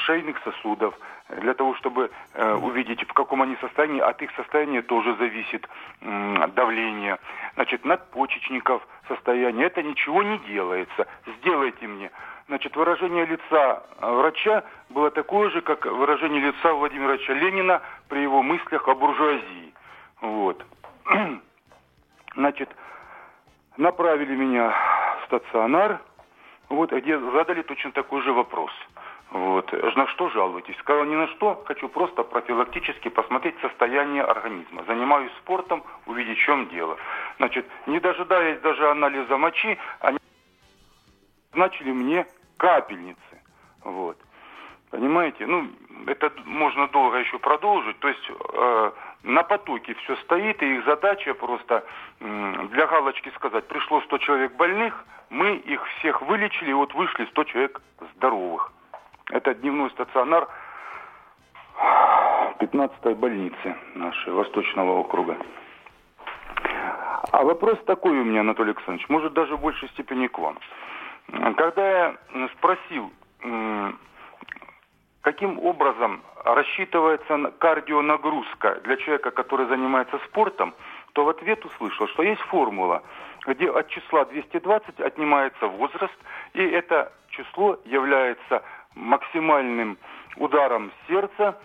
шейных 0.05 0.39
сосудов, 0.43 0.95
для 1.29 1.53
того, 1.53 1.75
чтобы 1.75 2.09
э, 2.33 2.53
увидеть, 2.55 3.03
в 3.03 3.13
каком 3.13 3.41
они 3.41 3.55
состоянии. 3.57 3.99
От 3.99 4.21
их 4.21 4.31
состояния 4.35 4.81
тоже 4.81 5.15
зависит 5.15 5.67
э, 6.01 6.47
давление. 6.55 7.19
Значит, 7.55 7.85
надпочечников 7.85 8.85
состояние. 9.07 9.67
Это 9.67 9.83
ничего 9.83 10.23
не 10.23 10.39
делается. 10.39 11.07
Сделайте 11.37 11.87
мне. 11.87 12.11
Значит, 12.47 12.75
выражение 12.75 13.25
лица 13.25 13.83
врача 14.01 14.63
было 14.89 15.11
такое 15.11 15.51
же, 15.51 15.61
как 15.61 15.85
выражение 15.85 16.41
лица 16.41 16.73
Владимира 16.73 17.15
Ильича 17.15 17.33
Ленина 17.33 17.81
при 18.07 18.21
его 18.21 18.41
мыслях 18.41 18.87
о 18.87 18.95
буржуазии. 18.95 19.73
Вот. 20.21 20.65
Значит, 22.35 22.69
направили 23.77 24.35
меня 24.35 24.73
в 25.21 25.25
стационар, 25.27 26.01
вот, 26.69 26.91
где 26.91 27.19
задали 27.19 27.61
точно 27.61 27.91
такой 27.91 28.21
же 28.23 28.33
вопрос. 28.33 28.71
Вот. 29.31 29.71
На 29.95 30.07
что 30.07 30.29
жалуетесь? 30.29 30.75
Сказал 30.77 31.05
ни 31.05 31.15
на 31.15 31.27
что, 31.27 31.61
хочу 31.65 31.87
просто 31.87 32.23
профилактически 32.23 33.09
посмотреть 33.09 33.55
состояние 33.61 34.23
организма. 34.23 34.83
Занимаюсь 34.87 35.31
спортом, 35.39 35.83
увидеть, 36.07 36.39
в 36.39 36.41
чем 36.41 36.67
дело. 36.69 36.97
Значит, 37.37 37.67
не 37.85 37.99
дожидаясь 37.99 38.59
даже 38.61 38.89
анализа 38.89 39.37
мочи, 39.37 39.77
они 39.99 40.17
начали 41.53 41.91
мне 41.91 42.25
капельницы. 42.57 43.19
Вот. 43.83 44.17
Понимаете? 44.89 45.45
Ну, 45.45 45.67
это 46.07 46.31
можно 46.45 46.87
долго 46.87 47.17
еще 47.17 47.37
продолжить. 47.37 47.99
То 47.99 48.07
есть 48.07 48.31
э, 48.31 48.91
на 49.23 49.43
потоке 49.43 49.93
все 49.93 50.15
стоит, 50.17 50.63
и 50.63 50.75
их 50.77 50.85
задача 50.85 51.35
просто 51.35 51.83
для 52.19 52.87
галочки 52.87 53.31
сказать, 53.35 53.67
пришло 53.67 54.01
100 54.01 54.17
человек 54.17 54.55
больных, 54.55 55.05
мы 55.29 55.57
их 55.57 55.85
всех 55.99 56.23
вылечили, 56.23 56.71
и 56.71 56.73
вот 56.73 56.95
вышли 56.95 57.25
100 57.25 57.43
человек 57.43 57.81
здоровых. 58.15 58.73
Это 59.29 59.53
дневной 59.53 59.91
стационар 59.91 60.47
15-й 62.59 63.13
больницы 63.13 63.75
нашей 63.93 64.33
Восточного 64.33 64.99
округа. 64.99 65.37
А 67.31 67.43
вопрос 67.43 67.77
такой 67.85 68.19
у 68.19 68.23
меня, 68.23 68.41
Анатолий 68.41 68.71
Александрович, 68.71 69.07
может 69.07 69.33
даже 69.33 69.55
в 69.55 69.61
большей 69.61 69.87
степени 69.89 70.25
к 70.27 70.39
вам. 70.39 70.57
Когда 71.57 71.87
я 71.87 72.15
спросил, 72.57 73.11
каким 75.21 75.59
образом 75.59 76.23
рассчитывается 76.43 77.53
кардионагрузка 77.59 78.81
для 78.83 78.97
человека, 78.97 79.29
который 79.29 79.67
занимается 79.67 80.17
спортом, 80.29 80.73
то 81.13 81.23
в 81.23 81.29
ответ 81.29 81.63
услышал, 81.65 82.07
что 82.07 82.23
есть 82.23 82.41
формула, 82.41 83.03
где 83.45 83.69
от 83.69 83.89
числа 83.89 84.25
220 84.25 84.99
отнимается 85.01 85.67
возраст, 85.67 86.17
и 86.53 86.63
это 86.65 87.11
число 87.29 87.77
является 87.85 88.63
максимальным 88.95 89.97
ударом 90.37 90.91
сердца 91.07 91.57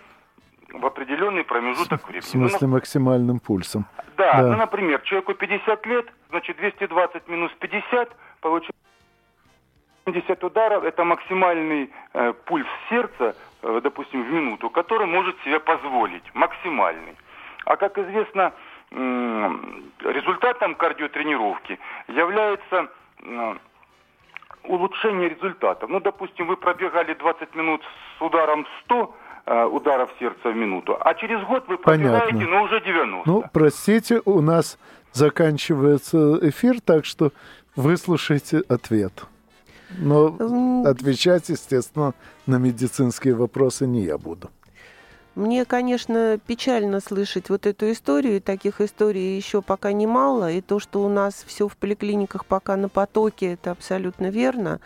в 0.72 0.84
определенный 0.84 1.44
промежуток 1.44 2.06
времени. 2.08 2.20
В 2.20 2.28
смысле 2.28 2.66
ну, 2.66 2.74
максимальным 2.74 3.38
пульсом? 3.40 3.86
Да, 4.16 4.32
да, 4.34 4.42
ну, 4.42 4.56
например, 4.56 5.00
человеку 5.02 5.34
50 5.34 5.86
лет, 5.86 6.06
значит, 6.30 6.56
220 6.56 7.28
минус 7.28 7.52
50, 7.58 8.16
получается 8.40 8.72
70 10.06 10.44
ударов, 10.44 10.84
это 10.84 11.04
максимальный 11.04 11.90
э, 12.12 12.32
пульс 12.44 12.66
сердца, 12.88 13.34
э, 13.62 13.80
допустим, 13.82 14.22
в 14.22 14.30
минуту, 14.30 14.70
который 14.70 15.06
может 15.06 15.36
себе 15.44 15.60
позволить, 15.60 16.24
максимальный. 16.34 17.16
А 17.64 17.76
как 17.76 17.98
известно, 17.98 18.52
э, 18.90 19.50
результатом 20.04 20.74
кардиотренировки 20.74 21.78
является 22.08 22.88
э, 23.22 23.54
улучшение 24.68 25.28
результатов. 25.28 25.88
Ну, 25.90 26.00
допустим, 26.00 26.46
вы 26.46 26.56
пробегали 26.56 27.14
20 27.14 27.54
минут 27.54 27.82
с 28.18 28.22
ударом 28.22 28.66
100 28.84 29.14
э, 29.46 29.64
ударов 29.64 30.10
сердца 30.18 30.50
в 30.50 30.56
минуту, 30.56 30.96
а 31.00 31.14
через 31.14 31.42
год 31.46 31.64
вы 31.68 31.78
пробегаете, 31.78 32.32
Понятно. 32.32 32.56
ну, 32.56 32.62
уже 32.62 32.80
90. 32.80 33.30
Ну, 33.30 33.44
простите, 33.52 34.20
у 34.24 34.40
нас 34.40 34.78
заканчивается 35.12 36.38
эфир, 36.48 36.80
так 36.80 37.04
что 37.04 37.30
выслушайте 37.76 38.62
ответ. 38.68 39.12
Но 39.98 40.84
отвечать, 40.86 41.48
естественно, 41.50 42.14
на 42.46 42.56
медицинские 42.56 43.34
вопросы 43.34 43.86
не 43.86 44.00
я 44.02 44.18
буду. 44.18 44.50
Мне, 45.34 45.64
конечно, 45.64 46.38
печально 46.46 47.00
слышать 47.00 47.48
вот 47.50 47.66
эту 47.66 47.90
историю, 47.90 48.40
таких 48.40 48.80
историй 48.80 49.36
еще 49.36 49.62
пока 49.62 49.92
немало, 49.92 50.52
и 50.52 50.60
то, 50.60 50.78
что 50.78 51.02
у 51.02 51.08
нас 51.08 51.44
все 51.46 51.66
в 51.66 51.76
поликлиниках 51.76 52.46
пока 52.46 52.76
на 52.76 52.88
потоке, 52.88 53.54
это 53.54 53.72
абсолютно 53.72 54.30
верно, 54.30 54.80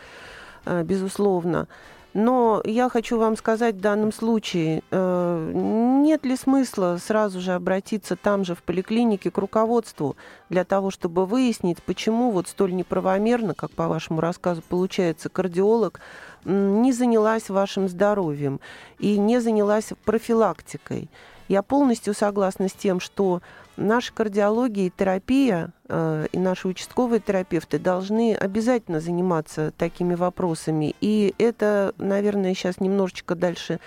э, 0.65 0.83
безусловно. 0.85 1.69
Но 2.15 2.63
я 2.65 2.89
хочу 2.89 3.19
вам 3.19 3.37
сказать 3.37 3.77
в 3.77 3.81
данном 3.81 4.13
случае, 4.13 4.83
э, 4.91 5.51
нет 5.55 6.25
ли 6.25 6.37
смысла 6.37 6.99
сразу 6.99 7.39
же 7.41 7.53
обратиться 7.53 8.17
там 8.17 8.45
же 8.45 8.55
в 8.55 8.63
поликлинике 8.63 9.31
к 9.31 9.37
руководству 9.37 10.17
для 10.49 10.65
того, 10.65 10.91
чтобы 10.91 11.27
выяснить, 11.27 11.83
почему 11.83 12.31
вот 12.31 12.49
столь 12.49 12.75
неправомерно, 12.75 13.55
как 13.55 13.71
по 13.73 13.87
вашему 13.87 14.23
рассказу 14.23 14.63
получается, 14.67 15.29
кардиолог 15.29 16.01
не 16.45 16.93
занялась 16.93 17.49
вашим 17.49 17.89
здоровьем 17.89 18.61
и 18.99 19.18
не 19.18 19.41
занялась 19.41 19.93
профилактикой. 20.05 21.09
Я 21.49 21.62
полностью 21.62 22.12
согласна 22.12 22.68
с 22.68 22.72
тем, 22.72 23.01
что 23.01 23.41
наша 23.78 24.12
кардиология 24.12 24.86
и 24.89 24.93
терапия, 24.95 25.70
э, 25.89 26.26
и 26.30 26.39
наши 26.39 26.68
участковые 26.68 27.20
терапевты 27.20 27.78
должны 27.78 28.34
обязательно 28.34 29.01
заниматься 29.01 29.72
такими 29.78 30.14
вопросами. 30.14 30.95
И 31.01 31.34
это, 31.39 31.95
наверное, 31.97 32.55
сейчас 32.55 32.80
немножечко 32.80 33.34
дальше 33.34 33.80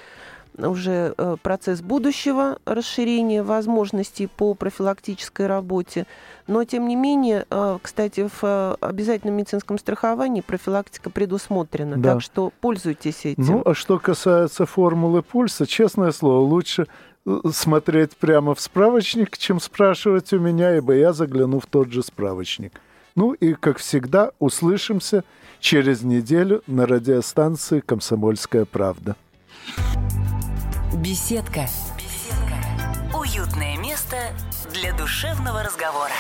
уже 0.58 1.14
э, 1.18 1.38
процесс 1.42 1.82
будущего 1.82 2.58
расширения 2.66 3.44
возможностей 3.44 4.28
по 4.28 4.54
профилактической 4.54 5.48
работе. 5.48 6.06
Но, 6.48 6.64
тем 6.64 6.88
не 6.88 6.96
менее, 6.96 7.46
э, 7.50 7.80
кстати, 7.82 8.28
в 8.28 8.44
э, 8.44 8.76
обязательном 8.82 9.38
медицинском 9.38 9.78
страховании 9.78 10.42
профилактика 10.42 11.10
предусмотрена. 11.10 11.98
Да. 11.98 12.14
Так 12.14 12.22
что 12.22 12.52
пользуйтесь 12.62 13.26
этим. 13.26 13.46
Ну, 13.46 13.62
а 13.66 13.74
что 13.74 14.00
касается 14.00 14.66
формулы 14.66 15.22
пульса, 15.22 15.66
честное 15.66 16.12
слово, 16.12 16.40
лучше 16.46 16.88
смотреть 17.52 18.18
прямо 18.18 18.56
в 18.56 18.60
справочник, 18.60 19.38
чем 19.38 19.60
спрашивать 19.60 20.34
у 20.34 20.40
меня, 20.40 20.78
ибо 20.78 20.94
я 20.94 21.14
загляну 21.14 21.60
в 21.60 21.68
тот 21.68 21.92
же 21.92 22.04
справочник. 22.04 22.74
Ну 23.16 23.34
и, 23.34 23.54
как 23.54 23.78
всегда, 23.78 24.32
услышимся 24.40 25.24
через 25.60 26.02
неделю 26.02 26.64
на 26.66 26.86
радиостанции 26.86 27.82
«Комсомольская 27.82 28.66
правда». 28.66 29.16
Беседка. 30.94 31.68
Беседка. 31.98 33.18
Уютное 33.18 33.78
место 33.78 34.18
для 34.74 34.92
душевного 34.92 35.64
разговора. 35.64 36.12